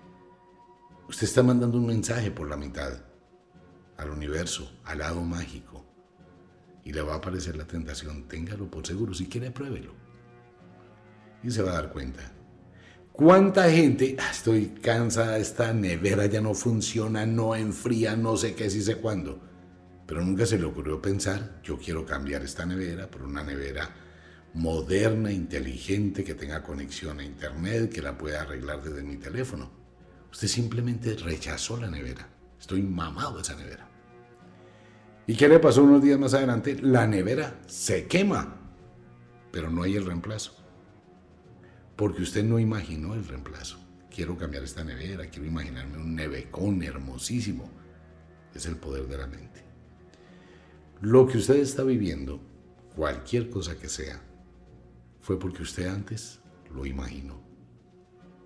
Usted 1.07 1.25
está 1.25 1.43
mandando 1.43 1.77
un 1.77 1.85
mensaje 1.85 2.31
por 2.31 2.49
la 2.49 2.57
mitad 2.57 3.01
al 3.97 4.09
universo, 4.09 4.71
al 4.83 4.99
lado 4.99 5.21
mágico. 5.21 5.85
Y 6.83 6.91
le 6.91 7.01
va 7.01 7.13
a 7.13 7.17
aparecer 7.17 7.55
la 7.55 7.65
tentación. 7.65 8.27
Téngalo 8.27 8.69
por 8.69 8.85
seguro. 8.85 9.13
Si 9.13 9.27
quiere, 9.27 9.51
pruébelo. 9.51 9.93
Y 11.43 11.51
se 11.51 11.61
va 11.61 11.71
a 11.71 11.75
dar 11.75 11.93
cuenta. 11.93 12.31
¿Cuánta 13.11 13.69
gente? 13.69 14.17
Ah, 14.19 14.31
estoy 14.31 14.67
cansada, 14.81 15.37
esta 15.37 15.71
nevera 15.71 16.25
ya 16.25 16.41
no 16.41 16.53
funciona, 16.53 17.25
no 17.25 17.55
enfría, 17.55 18.17
no 18.17 18.35
sé 18.35 18.55
qué, 18.55 18.69
si 18.69 18.81
sé 18.81 18.97
cuándo 18.97 19.53
pero 20.05 20.21
nunca 20.21 20.45
se 20.45 20.59
le 20.59 20.65
ocurrió 20.65 21.01
pensar, 21.01 21.59
yo 21.63 21.77
quiero 21.77 22.05
cambiar 22.05 22.43
esta 22.43 22.65
nevera 22.65 23.09
por 23.09 23.23
una 23.23 23.43
nevera 23.43 23.89
moderna, 24.53 25.31
inteligente, 25.31 26.23
que 26.23 26.35
tenga 26.35 26.63
conexión 26.63 27.19
a 27.19 27.23
Internet, 27.23 27.91
que 27.91 28.01
la 28.01 28.17
pueda 28.17 28.41
arreglar 28.41 28.83
desde 28.83 29.03
mi 29.03 29.17
teléfono. 29.17 29.71
Usted 30.31 30.47
simplemente 30.47 31.15
rechazó 31.15 31.77
la 31.77 31.89
nevera. 31.89 32.27
Estoy 32.59 32.81
mamado 32.81 33.35
de 33.35 33.41
esa 33.41 33.55
nevera. 33.55 33.89
¿Y 35.25 35.35
qué 35.35 35.47
le 35.47 35.59
pasó 35.59 35.83
unos 35.83 36.03
días 36.03 36.19
más 36.19 36.33
adelante? 36.33 36.77
La 36.81 37.07
nevera 37.07 37.59
se 37.65 38.07
quema, 38.07 38.55
pero 39.51 39.69
no 39.69 39.83
hay 39.83 39.95
el 39.95 40.05
reemplazo. 40.05 40.55
Porque 41.95 42.21
usted 42.21 42.43
no 42.43 42.59
imaginó 42.59 43.13
el 43.13 43.25
reemplazo. 43.25 43.77
Quiero 44.13 44.37
cambiar 44.37 44.63
esta 44.63 44.83
nevera, 44.83 45.27
quiero 45.27 45.47
imaginarme 45.47 45.97
un 45.97 46.15
nevecón 46.15 46.83
hermosísimo. 46.83 47.69
Es 48.53 48.65
el 48.65 48.75
poder 48.75 49.07
de 49.07 49.17
la 49.17 49.27
mente. 49.27 49.63
Lo 51.01 51.25
que 51.27 51.37
usted 51.37 51.55
está 51.55 51.83
viviendo, 51.83 52.39
cualquier 52.95 53.49
cosa 53.49 53.77
que 53.77 53.89
sea, 53.89 54.21
fue 55.23 55.39
porque 55.39 55.63
usted 55.63 55.87
antes 55.87 56.39
lo 56.75 56.85
imaginó. 56.85 57.41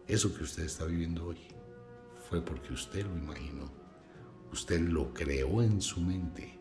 Eso 0.08 0.34
que 0.34 0.44
usted 0.44 0.64
está 0.64 0.86
viviendo 0.86 1.26
hoy 1.26 1.40
fue 2.30 2.40
porque 2.40 2.72
usted 2.72 3.06
lo 3.06 3.18
imaginó. 3.18 3.70
Usted 4.54 4.80
lo 4.80 5.14
creó 5.14 5.62
en 5.62 5.82
su 5.82 6.00
mente. 6.00 6.58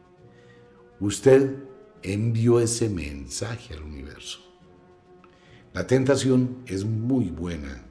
Usted 0.99 1.55
envió 2.03 2.59
ese 2.59 2.89
mensaje 2.89 3.75
al 3.75 3.83
universo. 3.83 4.41
La 5.73 5.87
tentación 5.87 6.63
es 6.67 6.85
muy 6.85 7.31
buena. 7.31 7.85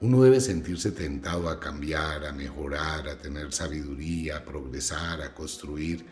Uno 0.00 0.22
debe 0.22 0.40
sentirse 0.40 0.92
tentado 0.92 1.48
a 1.48 1.58
cambiar, 1.58 2.26
a 2.26 2.32
mejorar, 2.32 3.08
a 3.08 3.18
tener 3.18 3.52
sabiduría, 3.52 4.36
a 4.36 4.44
progresar, 4.44 5.22
a 5.22 5.34
construir 5.34 6.04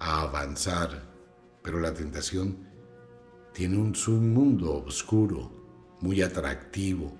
a 0.00 0.22
avanzar, 0.22 1.02
pero 1.62 1.80
la 1.80 1.92
tentación 1.92 2.67
tiene 3.52 3.76
un 3.76 3.94
submundo 3.94 4.84
oscuro, 4.84 5.50
muy 6.00 6.22
atractivo. 6.22 7.12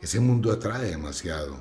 Ese 0.00 0.20
mundo 0.20 0.52
atrae 0.52 0.90
demasiado. 0.90 1.56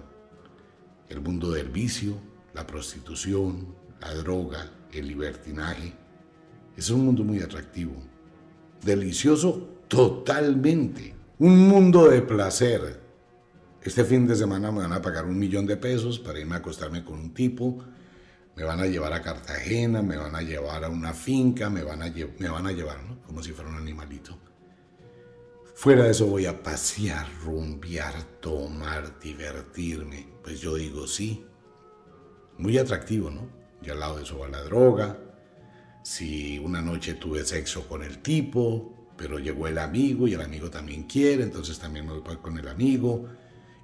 El 1.08 1.22
mundo 1.22 1.52
del 1.52 1.70
vicio, 1.70 2.16
la 2.54 2.66
prostitución, 2.66 3.76
la 4.00 4.14
droga, 4.16 4.70
el 4.92 5.08
libertinaje. 5.08 5.94
Es 6.76 6.90
un 6.90 7.06
mundo 7.06 7.24
muy 7.24 7.42
atractivo. 7.42 7.94
Delicioso 8.84 9.70
totalmente. 9.88 11.14
Un 11.40 11.68
mundo 11.68 12.10
de 12.10 12.22
placer. 12.22 13.00
Este 13.82 14.04
fin 14.06 14.28
de 14.28 14.36
semana 14.36 14.72
me 14.72 14.80
van 14.80 14.94
a 14.94 15.02
pagar 15.02 15.26
un 15.26 15.38
millón 15.38 15.66
de 15.66 15.78
pesos 15.78 16.20
para 16.20 16.40
irme 16.40 16.56
a 16.56 16.60
acostarme 16.60 17.04
con 17.04 17.20
un 17.20 17.34
tipo 17.34 17.84
me 18.62 18.68
van 18.68 18.80
a 18.80 18.86
llevar 18.86 19.12
a 19.12 19.24
Cartagena, 19.24 20.04
me 20.04 20.18
van 20.18 20.36
a 20.36 20.42
llevar 20.44 20.84
a 20.84 20.90
una 20.90 21.16
finca, 21.16 21.68
me 21.72 21.82
van 21.82 22.04
a, 22.04 22.14
me 22.38 22.48
van 22.48 22.68
a 22.68 22.72
llevar, 22.72 23.04
¿no? 23.04 23.20
Como 23.24 23.42
si 23.42 23.54
fuera 23.54 23.72
un 23.72 23.78
animalito. 23.78 24.38
Fuera 25.74 26.04
de 26.04 26.12
eso 26.12 26.28
voy 26.28 26.46
a 26.46 26.62
pasear, 26.62 27.26
rumbear, 27.44 28.22
tomar, 28.40 29.20
divertirme. 29.20 30.28
Pues 30.44 30.62
yo 30.62 30.76
digo 30.76 31.08
sí. 31.08 31.44
Muy 32.60 32.78
atractivo, 32.78 33.32
¿no? 33.32 33.50
Y 33.82 33.90
al 33.90 34.00
lado 34.00 34.18
de 34.18 34.24
eso 34.24 34.38
va 34.38 34.48
la 34.48 34.62
droga. 34.62 35.18
Si 36.04 36.60
una 36.60 36.84
noche 36.84 37.16
tuve 37.16 37.44
sexo 37.44 37.88
con 37.88 38.04
el 38.04 38.20
tipo, 38.20 39.10
pero 39.18 39.40
llegó 39.40 39.66
el 39.66 39.80
amigo 39.80 40.28
y 40.28 40.36
el 40.36 40.42
amigo 40.42 40.70
también 40.70 41.06
quiere, 41.06 41.42
entonces 41.42 41.80
también 41.80 42.06
me 42.06 42.14
voy 42.14 42.38
con 42.38 42.60
el 42.60 42.68
amigo. 42.68 43.28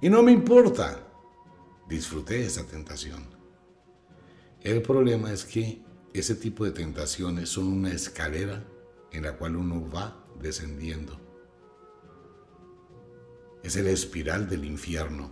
Y 0.00 0.08
no 0.08 0.22
me 0.22 0.30
importa. 0.30 1.00
Disfruté 1.88 2.46
esa 2.46 2.64
tentación. 2.64 3.37
El 4.62 4.82
problema 4.82 5.32
es 5.32 5.44
que 5.44 5.82
ese 6.12 6.34
tipo 6.34 6.64
de 6.64 6.72
tentaciones 6.72 7.48
son 7.48 7.68
una 7.68 7.92
escalera 7.92 8.64
en 9.12 9.22
la 9.22 9.36
cual 9.36 9.56
uno 9.56 9.88
va 9.88 10.24
descendiendo. 10.40 11.18
Es 13.62 13.76
el 13.76 13.86
espiral 13.86 14.48
del 14.48 14.64
infierno. 14.64 15.30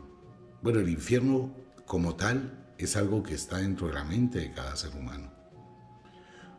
Bueno, 0.63 0.81
el 0.81 0.89
infierno 0.89 1.55
como 1.87 2.15
tal 2.15 2.75
es 2.79 2.97
algo 2.97 3.23
que 3.23 3.35
está 3.35 3.59
dentro 3.59 3.89
de 3.89 3.95
la 3.95 4.05
mente 4.05 4.39
de 4.39 4.53
cada 4.53 4.77
ser 4.77 4.95
humano. 4.95 5.33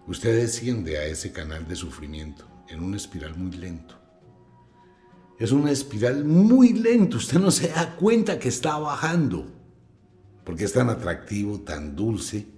Usted 0.08 0.36
desciende 0.36 0.98
a 0.98 1.06
ese 1.06 1.32
canal 1.32 1.68
de 1.68 1.76
sufrimiento 1.76 2.46
en 2.70 2.82
una 2.82 2.98
espiral 2.98 3.36
muy 3.36 3.52
lento. 3.52 3.96
Es 5.40 5.52
una 5.52 5.72
espiral 5.72 6.26
muy 6.26 6.74
lenta, 6.74 7.18
usted 7.18 7.40
no 7.40 7.52
se 7.52 7.70
da 7.70 7.96
cuenta 7.96 8.40
que 8.40 8.50
está 8.50 8.78
bajando, 8.78 9.46
porque 10.44 10.64
es 10.64 10.74
tan 10.74 10.90
atractivo, 10.90 11.62
tan 11.62 11.96
dulce. 11.96 12.57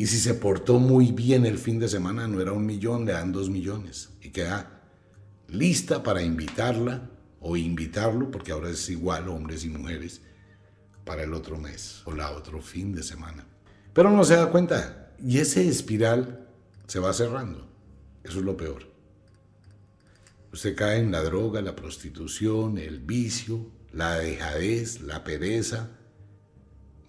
Y 0.00 0.06
si 0.06 0.18
se 0.18 0.32
portó 0.32 0.78
muy 0.78 1.12
bien 1.12 1.44
el 1.44 1.58
fin 1.58 1.78
de 1.78 1.86
semana, 1.86 2.26
no 2.26 2.40
era 2.40 2.54
un 2.54 2.64
millón, 2.64 3.04
le 3.04 3.12
dan 3.12 3.32
dos 3.32 3.50
millones. 3.50 4.08
Y 4.22 4.30
queda 4.30 4.80
lista 5.46 6.02
para 6.02 6.22
invitarla 6.22 7.10
o 7.38 7.54
invitarlo, 7.54 8.30
porque 8.30 8.50
ahora 8.50 8.70
es 8.70 8.88
igual 8.88 9.28
hombres 9.28 9.62
y 9.62 9.68
mujeres, 9.68 10.22
para 11.04 11.24
el 11.24 11.34
otro 11.34 11.58
mes 11.58 12.00
o 12.06 12.14
la 12.14 12.30
otro 12.30 12.62
fin 12.62 12.94
de 12.94 13.02
semana. 13.02 13.46
Pero 13.92 14.10
no 14.10 14.24
se 14.24 14.36
da 14.36 14.50
cuenta 14.50 15.12
y 15.22 15.36
ese 15.36 15.68
espiral 15.68 16.48
se 16.86 16.98
va 16.98 17.12
cerrando. 17.12 17.68
Eso 18.24 18.38
es 18.38 18.44
lo 18.46 18.56
peor. 18.56 18.90
Usted 20.50 20.74
cae 20.76 21.00
en 21.00 21.12
la 21.12 21.22
droga, 21.22 21.60
la 21.60 21.76
prostitución, 21.76 22.78
el 22.78 23.00
vicio, 23.00 23.66
la 23.92 24.14
dejadez, 24.14 25.02
la 25.02 25.24
pereza. 25.24 25.90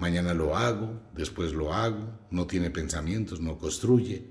Mañana 0.01 0.33
lo 0.33 0.57
hago, 0.57 0.99
después 1.13 1.53
lo 1.53 1.75
hago, 1.75 2.11
no 2.31 2.47
tiene 2.47 2.71
pensamientos, 2.71 3.39
no 3.39 3.59
construye. 3.59 4.25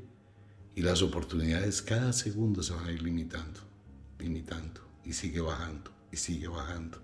Y 0.74 0.82
las 0.82 1.00
oportunidades 1.00 1.80
cada 1.80 2.12
segundo 2.12 2.64
se 2.64 2.74
van 2.74 2.86
a 2.86 2.90
ir 2.90 3.00
limitando, 3.00 3.60
limitando, 4.18 4.80
y 5.04 5.12
sigue 5.12 5.40
bajando, 5.40 5.92
y 6.10 6.16
sigue 6.16 6.48
bajando. 6.48 7.00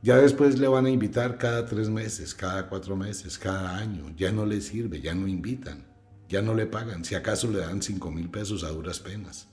Ya 0.00 0.16
después 0.16 0.58
le 0.58 0.68
van 0.68 0.86
a 0.86 0.90
invitar 0.90 1.36
cada 1.36 1.66
tres 1.66 1.90
meses, 1.90 2.34
cada 2.34 2.66
cuatro 2.66 2.96
meses, 2.96 3.36
cada 3.38 3.76
año. 3.76 4.14
Ya 4.16 4.32
no 4.32 4.46
le 4.46 4.62
sirve, 4.62 5.02
ya 5.02 5.14
no 5.14 5.28
invitan, 5.28 5.84
ya 6.30 6.40
no 6.40 6.54
le 6.54 6.64
pagan. 6.64 7.04
Si 7.04 7.14
acaso 7.14 7.50
le 7.50 7.58
dan 7.58 7.82
cinco 7.82 8.10
mil 8.10 8.30
pesos 8.30 8.64
a 8.64 8.70
duras 8.70 9.00
penas. 9.00 9.48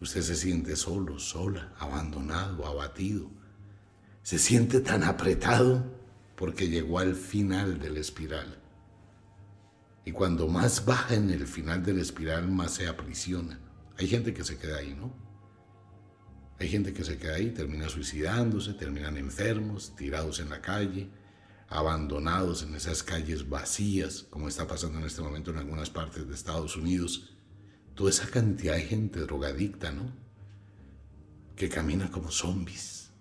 Usted 0.00 0.22
se 0.22 0.36
siente 0.36 0.76
solo, 0.76 1.18
sola, 1.18 1.74
abandonado, 1.80 2.64
abatido. 2.64 3.28
Se 4.22 4.38
siente 4.38 4.78
tan 4.78 5.02
apretado 5.02 6.00
porque 6.42 6.68
llegó 6.68 6.98
al 6.98 7.14
final 7.14 7.78
de 7.78 7.88
la 7.88 8.00
espiral. 8.00 8.58
Y 10.04 10.10
cuando 10.10 10.48
más 10.48 10.84
baja 10.84 11.14
en 11.14 11.30
el 11.30 11.46
final 11.46 11.84
de 11.84 11.94
la 11.94 12.02
espiral, 12.02 12.48
más 12.48 12.72
se 12.72 12.88
aprisiona. 12.88 13.60
Hay 13.96 14.08
gente 14.08 14.34
que 14.34 14.42
se 14.42 14.58
queda 14.58 14.78
ahí, 14.78 14.92
¿no? 14.92 15.14
Hay 16.58 16.68
gente 16.68 16.92
que 16.92 17.04
se 17.04 17.16
queda 17.16 17.36
ahí, 17.36 17.52
termina 17.52 17.88
suicidándose, 17.88 18.74
terminan 18.74 19.18
enfermos, 19.18 19.94
tirados 19.94 20.40
en 20.40 20.50
la 20.50 20.60
calle, 20.60 21.12
abandonados 21.68 22.64
en 22.64 22.74
esas 22.74 23.04
calles 23.04 23.48
vacías, 23.48 24.24
como 24.28 24.48
está 24.48 24.66
pasando 24.66 24.98
en 24.98 25.04
este 25.04 25.22
momento 25.22 25.52
en 25.52 25.58
algunas 25.58 25.90
partes 25.90 26.26
de 26.26 26.34
Estados 26.34 26.76
Unidos. 26.76 27.36
Toda 27.94 28.10
esa 28.10 28.26
cantidad 28.26 28.74
de 28.74 28.82
gente 28.82 29.20
drogadicta, 29.20 29.92
¿no? 29.92 30.12
Que 31.54 31.68
camina 31.68 32.10
como 32.10 32.32
zombies, 32.32 33.12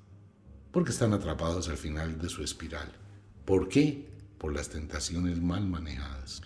porque 0.71 0.89
están 0.89 1.13
atrapados 1.13 1.69
al 1.69 1.77
final 1.77 2.17
de 2.17 2.27
su 2.27 2.41
espiral. 2.41 3.00
¿Por 3.45 3.67
qué? 3.69 4.09
Por 4.37 4.53
las 4.53 4.69
tentaciones 4.69 5.41
mal 5.41 5.65
manejadas. 5.67 6.41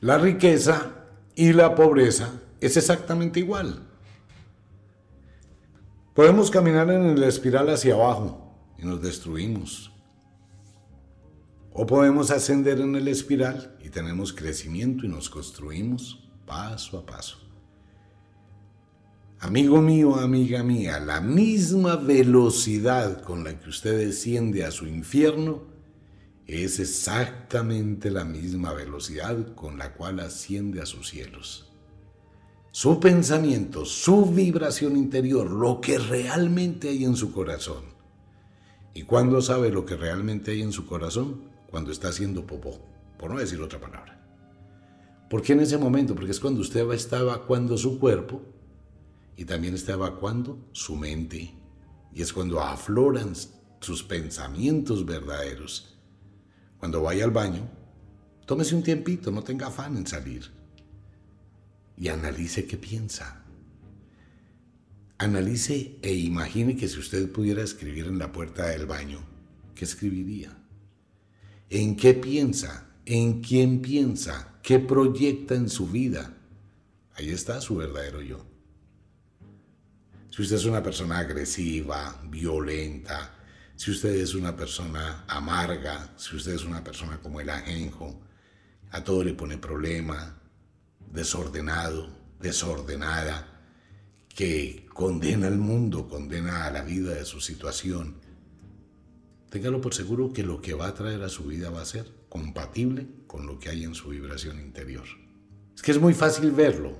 La 0.00 0.18
riqueza 0.18 1.04
y 1.34 1.52
la 1.52 1.74
pobreza 1.74 2.40
es 2.60 2.76
exactamente 2.76 3.40
igual. 3.40 3.82
Podemos 6.14 6.50
caminar 6.50 6.90
en 6.90 7.06
el 7.06 7.22
espiral 7.24 7.68
hacia 7.70 7.94
abajo 7.94 8.54
y 8.78 8.86
nos 8.86 9.02
destruimos. 9.02 9.90
O 11.72 11.86
podemos 11.86 12.30
ascender 12.30 12.80
en 12.80 12.94
el 12.94 13.08
espiral 13.08 13.76
y 13.82 13.88
tenemos 13.88 14.32
crecimiento 14.32 15.04
y 15.04 15.08
nos 15.08 15.28
construimos 15.28 16.28
paso 16.46 16.98
a 16.98 17.04
paso. 17.04 17.38
Amigo 19.40 19.82
mío, 19.82 20.14
amiga 20.16 20.62
mía, 20.62 21.00
la 21.00 21.20
misma 21.20 21.96
velocidad 21.96 23.20
con 23.22 23.42
la 23.42 23.58
que 23.58 23.68
usted 23.68 23.98
desciende 23.98 24.64
a 24.64 24.70
su 24.70 24.86
infierno 24.86 25.73
es 26.46 26.78
exactamente 26.78 28.10
la 28.10 28.24
misma 28.24 28.72
velocidad 28.72 29.54
con 29.54 29.78
la 29.78 29.94
cual 29.94 30.20
asciende 30.20 30.80
a 30.80 30.86
sus 30.86 31.08
cielos 31.08 31.74
su 32.74 32.98
pensamiento, 32.98 33.84
su 33.84 34.26
vibración 34.26 34.96
interior, 34.96 35.48
lo 35.48 35.80
que 35.80 35.96
realmente 35.96 36.88
hay 36.88 37.04
en 37.04 37.14
su 37.14 37.32
corazón. 37.32 37.84
¿Y 38.92 39.04
cuándo 39.04 39.40
sabe 39.40 39.70
lo 39.70 39.86
que 39.86 39.94
realmente 39.94 40.50
hay 40.50 40.62
en 40.62 40.72
su 40.72 40.84
corazón? 40.84 41.42
Cuando 41.70 41.92
está 41.92 42.08
haciendo 42.08 42.48
popó, 42.48 42.80
por 43.16 43.30
no 43.30 43.38
decir 43.38 43.62
otra 43.62 43.80
palabra. 43.80 44.20
¿Por 45.30 45.40
qué 45.42 45.52
en 45.52 45.60
ese 45.60 45.78
momento? 45.78 46.16
Porque 46.16 46.32
es 46.32 46.40
cuando 46.40 46.62
usted 46.62 46.90
está 46.90 47.20
evacuando 47.20 47.78
su 47.78 48.00
cuerpo 48.00 48.42
y 49.36 49.44
también 49.44 49.74
está 49.74 49.92
evacuando 49.92 50.58
su 50.72 50.96
mente. 50.96 51.54
Y 52.12 52.22
es 52.22 52.32
cuando 52.32 52.60
afloran 52.60 53.34
sus 53.78 54.02
pensamientos 54.02 55.06
verdaderos. 55.06 55.93
Cuando 56.84 57.00
vaya 57.00 57.24
al 57.24 57.30
baño, 57.30 57.66
tómese 58.44 58.74
un 58.74 58.82
tiempito, 58.82 59.30
no 59.30 59.42
tenga 59.42 59.68
afán 59.68 59.96
en 59.96 60.06
salir 60.06 60.50
y 61.96 62.08
analice 62.08 62.66
qué 62.66 62.76
piensa. 62.76 63.42
Analice 65.16 65.96
e 66.02 66.12
imagine 66.12 66.76
que 66.76 66.86
si 66.86 66.98
usted 66.98 67.32
pudiera 67.32 67.62
escribir 67.62 68.04
en 68.04 68.18
la 68.18 68.30
puerta 68.30 68.66
del 68.66 68.84
baño, 68.84 69.20
¿qué 69.74 69.86
escribiría? 69.86 70.54
¿En 71.70 71.96
qué 71.96 72.12
piensa? 72.12 72.86
¿En 73.06 73.40
quién 73.40 73.80
piensa? 73.80 74.58
¿Qué 74.62 74.78
proyecta 74.78 75.54
en 75.54 75.70
su 75.70 75.86
vida? 75.86 76.36
Ahí 77.14 77.30
está 77.30 77.62
su 77.62 77.76
verdadero 77.76 78.20
yo. 78.20 78.44
Si 80.28 80.42
usted 80.42 80.56
es 80.56 80.66
una 80.66 80.82
persona 80.82 81.20
agresiva, 81.20 82.20
violenta, 82.28 83.33
si 83.76 83.90
usted 83.90 84.14
es 84.14 84.34
una 84.34 84.56
persona 84.56 85.24
amarga, 85.26 86.12
si 86.16 86.36
usted 86.36 86.54
es 86.54 86.64
una 86.64 86.84
persona 86.84 87.18
como 87.18 87.40
el 87.40 87.50
ajenjo, 87.50 88.20
a 88.90 89.02
todo 89.02 89.24
le 89.24 89.34
pone 89.34 89.58
problema, 89.58 90.38
desordenado, 91.10 92.08
desordenada, 92.40 93.50
que 94.28 94.86
condena 94.92 95.46
al 95.46 95.58
mundo, 95.58 96.08
condena 96.08 96.66
a 96.66 96.70
la 96.70 96.82
vida 96.82 97.14
de 97.14 97.24
su 97.24 97.40
situación, 97.40 98.16
téngalo 99.50 99.80
por 99.80 99.94
seguro 99.94 100.32
que 100.32 100.42
lo 100.42 100.60
que 100.60 100.74
va 100.74 100.88
a 100.88 100.94
traer 100.94 101.22
a 101.22 101.28
su 101.28 101.44
vida 101.44 101.70
va 101.70 101.82
a 101.82 101.86
ser 101.86 102.12
compatible 102.28 103.06
con 103.26 103.46
lo 103.46 103.58
que 103.58 103.70
hay 103.70 103.84
en 103.84 103.94
su 103.94 104.08
vibración 104.08 104.60
interior. 104.60 105.04
Es 105.74 105.82
que 105.82 105.92
es 105.92 106.00
muy 106.00 106.14
fácil 106.14 106.50
verlo. 106.50 106.98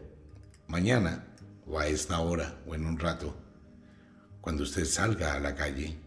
Mañana, 0.68 1.26
o 1.66 1.78
a 1.78 1.86
esta 1.86 2.20
hora, 2.20 2.62
o 2.66 2.74
en 2.74 2.86
un 2.86 2.98
rato, 2.98 3.36
cuando 4.40 4.62
usted 4.62 4.84
salga 4.84 5.34
a 5.34 5.40
la 5.40 5.54
calle, 5.54 5.98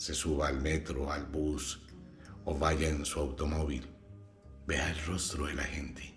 se 0.00 0.14
suba 0.14 0.48
al 0.48 0.60
metro, 0.62 1.12
al 1.12 1.26
bus, 1.26 1.82
o 2.44 2.58
vaya 2.58 2.88
en 2.88 3.04
su 3.04 3.20
automóvil, 3.20 3.86
vea 4.66 4.90
el 4.90 5.04
rostro 5.04 5.46
de 5.46 5.54
la 5.54 5.64
gente 5.64 6.10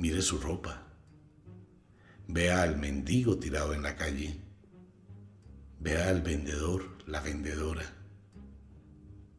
Mire 0.00 0.22
su 0.22 0.38
ropa. 0.38 0.82
Vea 2.26 2.62
al 2.62 2.78
mendigo 2.78 3.36
tirado 3.38 3.74
en 3.74 3.82
la 3.82 3.96
calle. 3.96 4.40
Vea 5.78 6.08
al 6.08 6.22
vendedor, 6.22 6.84
la 7.06 7.20
vendedora. 7.20 7.84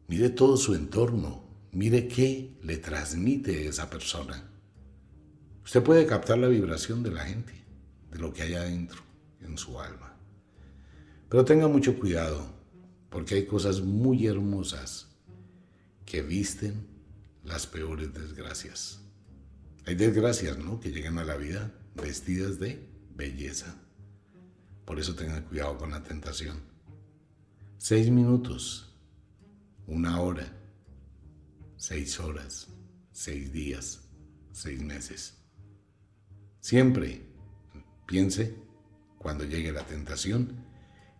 Mire 0.06 0.30
todo 0.30 0.56
su 0.56 0.76
entorno. 0.76 1.42
Mire 1.72 2.06
qué 2.06 2.56
le 2.62 2.76
transmite 2.76 3.66
esa 3.66 3.90
persona. 3.90 4.40
Usted 5.64 5.82
puede 5.82 6.06
captar 6.06 6.38
la 6.38 6.46
vibración 6.46 7.02
de 7.02 7.10
la 7.10 7.24
gente, 7.24 7.54
de 8.12 8.20
lo 8.20 8.32
que 8.32 8.42
hay 8.42 8.54
adentro, 8.54 9.02
en 9.40 9.58
su 9.58 9.80
alma. 9.80 10.16
Pero 11.28 11.44
tenga 11.44 11.66
mucho 11.66 11.98
cuidado, 11.98 12.51
porque 13.12 13.34
hay 13.34 13.46
cosas 13.46 13.82
muy 13.82 14.26
hermosas 14.26 15.06
que 16.06 16.22
visten 16.22 16.86
las 17.44 17.66
peores 17.66 18.12
desgracias. 18.14 19.00
Hay 19.84 19.94
desgracias, 19.94 20.58
¿no? 20.58 20.80
Que 20.80 20.90
llegan 20.90 21.18
a 21.18 21.24
la 21.24 21.36
vida 21.36 21.72
vestidas 21.94 22.58
de 22.58 22.88
belleza. 23.14 23.76
Por 24.86 24.98
eso 24.98 25.14
tengan 25.14 25.44
cuidado 25.44 25.76
con 25.76 25.90
la 25.90 26.02
tentación. 26.02 26.60
Seis 27.76 28.10
minutos, 28.10 28.96
una 29.86 30.20
hora, 30.20 30.50
seis 31.76 32.18
horas, 32.18 32.68
seis 33.10 33.52
días, 33.52 34.00
seis 34.52 34.80
meses. 34.80 35.34
Siempre 36.60 37.26
piense 38.06 38.56
cuando 39.18 39.44
llegue 39.44 39.70
la 39.70 39.84
tentación, 39.84 40.64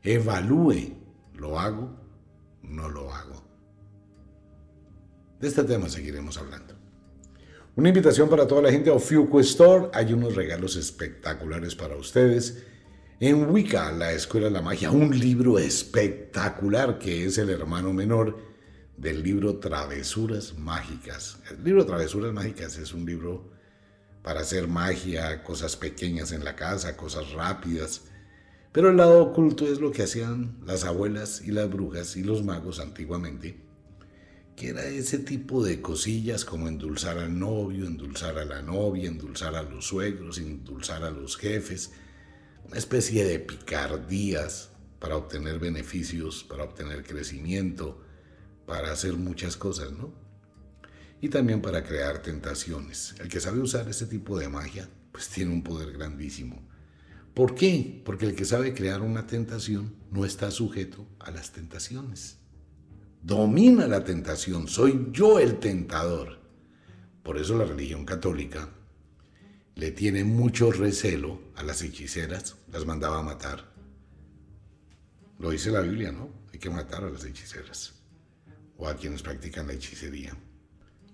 evalúe, 0.03 1.02
¿lo 1.35 1.59
hago? 1.59 1.97
¿No 2.63 2.89
lo 2.89 3.13
hago? 3.13 3.43
De 5.41 5.49
este 5.49 5.65
tema 5.65 5.89
seguiremos 5.89 6.39
hablando. 6.39 6.75
Una 7.75 7.89
invitación 7.89 8.29
para 8.29 8.47
toda 8.47 8.63
la 8.63 8.71
gente 8.71 8.91
a 8.91 8.93
Ofiuco 8.93 9.41
Store. 9.41 9.89
Hay 9.95 10.13
unos 10.13 10.37
regalos 10.37 10.77
espectaculares 10.77 11.75
para 11.75 11.97
ustedes 11.97 12.65
En 13.19 13.51
Wicca, 13.51 13.91
la 13.93 14.13
Escuela 14.13 14.49
de 14.49 14.53
la 14.53 14.63
Magia, 14.63 14.91
un 14.91 15.19
libro 15.19 15.59
espectacular 15.59 16.99
que 16.99 17.25
es 17.25 17.39
el 17.39 17.51
hermano 17.51 17.93
menor 17.93 18.37
del 18.97 19.23
libro 19.23 19.59
Travesuras 19.59 20.59
Mágicas. 20.59 21.39
El 21.51 21.65
libro 21.65 21.87
Travesuras 21.87 22.33
Mágicas 22.33 22.79
es 22.79 22.93
un 22.93 23.07
libro 23.07 23.51
para 24.23 24.41
hacer 24.41 24.69
magia, 24.69 25.43
cosas 25.43 25.77
pequeñas 25.77 26.33
en 26.33 26.45
la 26.45 26.55
casa, 26.55 26.97
cosas 26.97 27.33
rápidas. 27.33 28.03
Pero 28.73 28.89
el 28.89 28.97
lado 28.97 29.23
oculto 29.23 29.67
es 29.67 29.81
lo 29.81 29.93
que 29.93 30.03
hacían 30.03 30.57
las 30.65 30.85
abuelas 30.85 31.43
y 31.45 31.51
las 31.53 31.71
brujas 31.71 32.17
y 32.17 32.23
los 32.23 32.43
magos 32.43 32.81
antiguamente, 32.81 33.61
que 34.57 34.69
era 34.71 34.87
ese 34.87 35.19
tipo 35.19 35.63
de 35.63 35.83
cosillas 35.83 36.47
como 36.47 36.69
endulzar 36.69 37.19
al 37.19 37.39
novio, 37.39 37.87
endulzar 37.87 38.39
a 38.39 38.47
la 38.47 38.63
novia, 38.63 39.09
endulzar 39.09 39.57
a 39.57 39.63
los 39.63 39.87
suegros, 39.87 40.39
endulzar 40.39 41.05
a 41.05 41.11
los 41.11 41.37
jefes, 41.37 41.93
una 42.67 42.79
especie 42.79 43.25
de 43.25 43.41
picardías 43.41 44.71
para 44.99 45.17
obtener 45.17 45.59
beneficios, 45.59 46.43
para 46.43 46.65
obtener 46.65 47.05
crecimiento, 47.05 48.03
para 48.67 48.91
hacer 48.91 49.15
muchas 49.15 49.59
cosas, 49.59 49.93
¿no? 49.93 50.15
Y 51.21 51.29
también 51.29 51.61
para 51.61 51.85
crear 51.85 52.23
tentaciones. 52.23 53.15
El 53.21 53.29
que 53.29 53.41
sabe 53.41 53.61
usar 53.61 53.87
ese 53.89 54.07
tipo 54.07 54.39
de 54.39 54.49
magia, 54.49 54.89
pues 55.13 55.29
tiene 55.29 55.53
un 55.53 55.63
poder 55.63 55.93
grandísimo. 55.93 56.72
¿Por 57.35 57.55
qué? 57.55 58.03
Porque 58.05 58.27
el 58.27 58.35
que 58.35 58.45
sabe 58.45 58.75
crear 58.75 59.01
una 59.01 59.27
tentación 59.27 59.95
no 60.11 60.25
está 60.25 60.51
sujeto 60.51 61.07
a 61.19 61.31
las 61.31 61.53
tentaciones. 61.53 62.39
Domina 63.23 63.87
la 63.87 64.05
tentación, 64.05 64.69
soy 64.69 65.09
yo 65.13 65.39
el 65.39 65.59
tentador. 65.59 66.41
Por 67.23 67.39
eso 67.39 67.57
la 67.57 67.65
religión 67.65 68.05
católica 68.05 68.69
le 69.77 69.93
tiene 69.93 70.25
mucho 70.25 70.71
recelo 70.73 71.41
a 71.57 71.63
las 71.63 71.83
hechiceras, 71.83 72.57
las 72.71 72.85
mandaba 72.85 73.21
a 73.21 73.23
matar. 73.23 73.73
Lo 75.39 75.51
dice 75.51 75.71
la 75.71 75.81
Biblia, 75.81 76.13
¿no? 76.13 76.29
Hay 76.53 76.59
que 76.59 76.69
matar 76.69 77.05
a 77.05 77.11
las 77.11 77.25
hechiceras 77.25 77.95
o 78.77 78.87
a 78.89 78.97
quienes 78.97 79.23
practican 79.23 79.67
la 79.67 79.73
hechicería. 79.73 80.37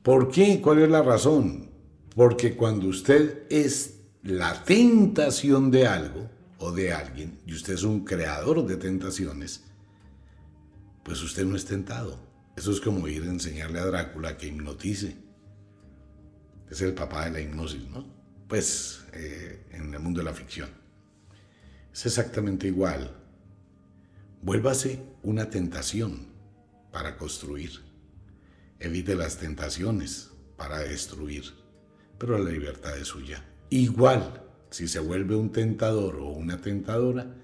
¿Por 0.02 0.30
qué? 0.30 0.60
¿Cuál 0.60 0.80
es 0.80 0.88
la 0.88 1.02
razón? 1.02 1.70
Porque 2.14 2.56
cuando 2.56 2.88
usted 2.88 3.46
es 3.50 3.97
la 4.22 4.64
tentación 4.64 5.70
de 5.70 5.86
algo 5.86 6.30
o 6.58 6.72
de 6.72 6.92
alguien, 6.92 7.38
y 7.46 7.54
usted 7.54 7.74
es 7.74 7.82
un 7.82 8.04
creador 8.04 8.66
de 8.66 8.76
tentaciones, 8.76 9.64
pues 11.04 11.22
usted 11.22 11.44
no 11.44 11.56
es 11.56 11.64
tentado. 11.64 12.18
Eso 12.56 12.72
es 12.72 12.80
como 12.80 13.06
ir 13.06 13.22
a 13.22 13.26
enseñarle 13.26 13.78
a 13.78 13.86
Drácula 13.86 14.36
que 14.36 14.48
hipnotice. 14.48 15.16
Es 16.68 16.82
el 16.82 16.94
papá 16.94 17.26
de 17.26 17.30
la 17.30 17.40
hipnosis, 17.40 17.88
¿no? 17.88 18.18
pues 18.48 19.04
eh, 19.12 19.62
en 19.70 19.92
el 19.92 20.00
mundo 20.00 20.20
de 20.20 20.24
la 20.24 20.34
ficción. 20.34 20.70
Es 21.92 22.06
exactamente 22.06 22.66
igual. 22.66 23.14
Vuélvase 24.42 25.02
una 25.22 25.50
tentación 25.50 26.28
para 26.90 27.16
construir. 27.16 27.70
Evite 28.80 29.14
las 29.14 29.36
tentaciones 29.36 30.30
para 30.56 30.78
destruir. 30.78 31.44
Pero 32.18 32.38
la 32.38 32.50
libertad 32.50 32.96
es 32.96 33.08
suya. 33.08 33.44
Igual, 33.70 34.42
si 34.70 34.88
se 34.88 35.00
vuelve 35.00 35.36
un 35.36 35.52
tentador 35.52 36.16
o 36.16 36.28
una 36.28 36.60
tentadora, 36.60 37.34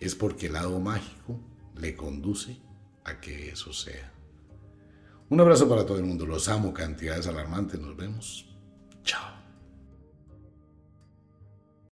es 0.00 0.14
porque 0.14 0.46
el 0.46 0.54
lado 0.54 0.80
mágico 0.80 1.40
le 1.76 1.94
conduce 1.94 2.58
a 3.04 3.20
que 3.20 3.50
eso 3.50 3.72
sea. 3.72 4.12
Un 5.28 5.40
abrazo 5.40 5.68
para 5.68 5.86
todo 5.86 5.98
el 5.98 6.04
mundo. 6.04 6.26
Los 6.26 6.48
amo, 6.48 6.72
cantidades 6.74 7.26
alarmantes. 7.26 7.80
Nos 7.80 7.96
vemos. 7.96 8.46
Chao. 9.02 9.43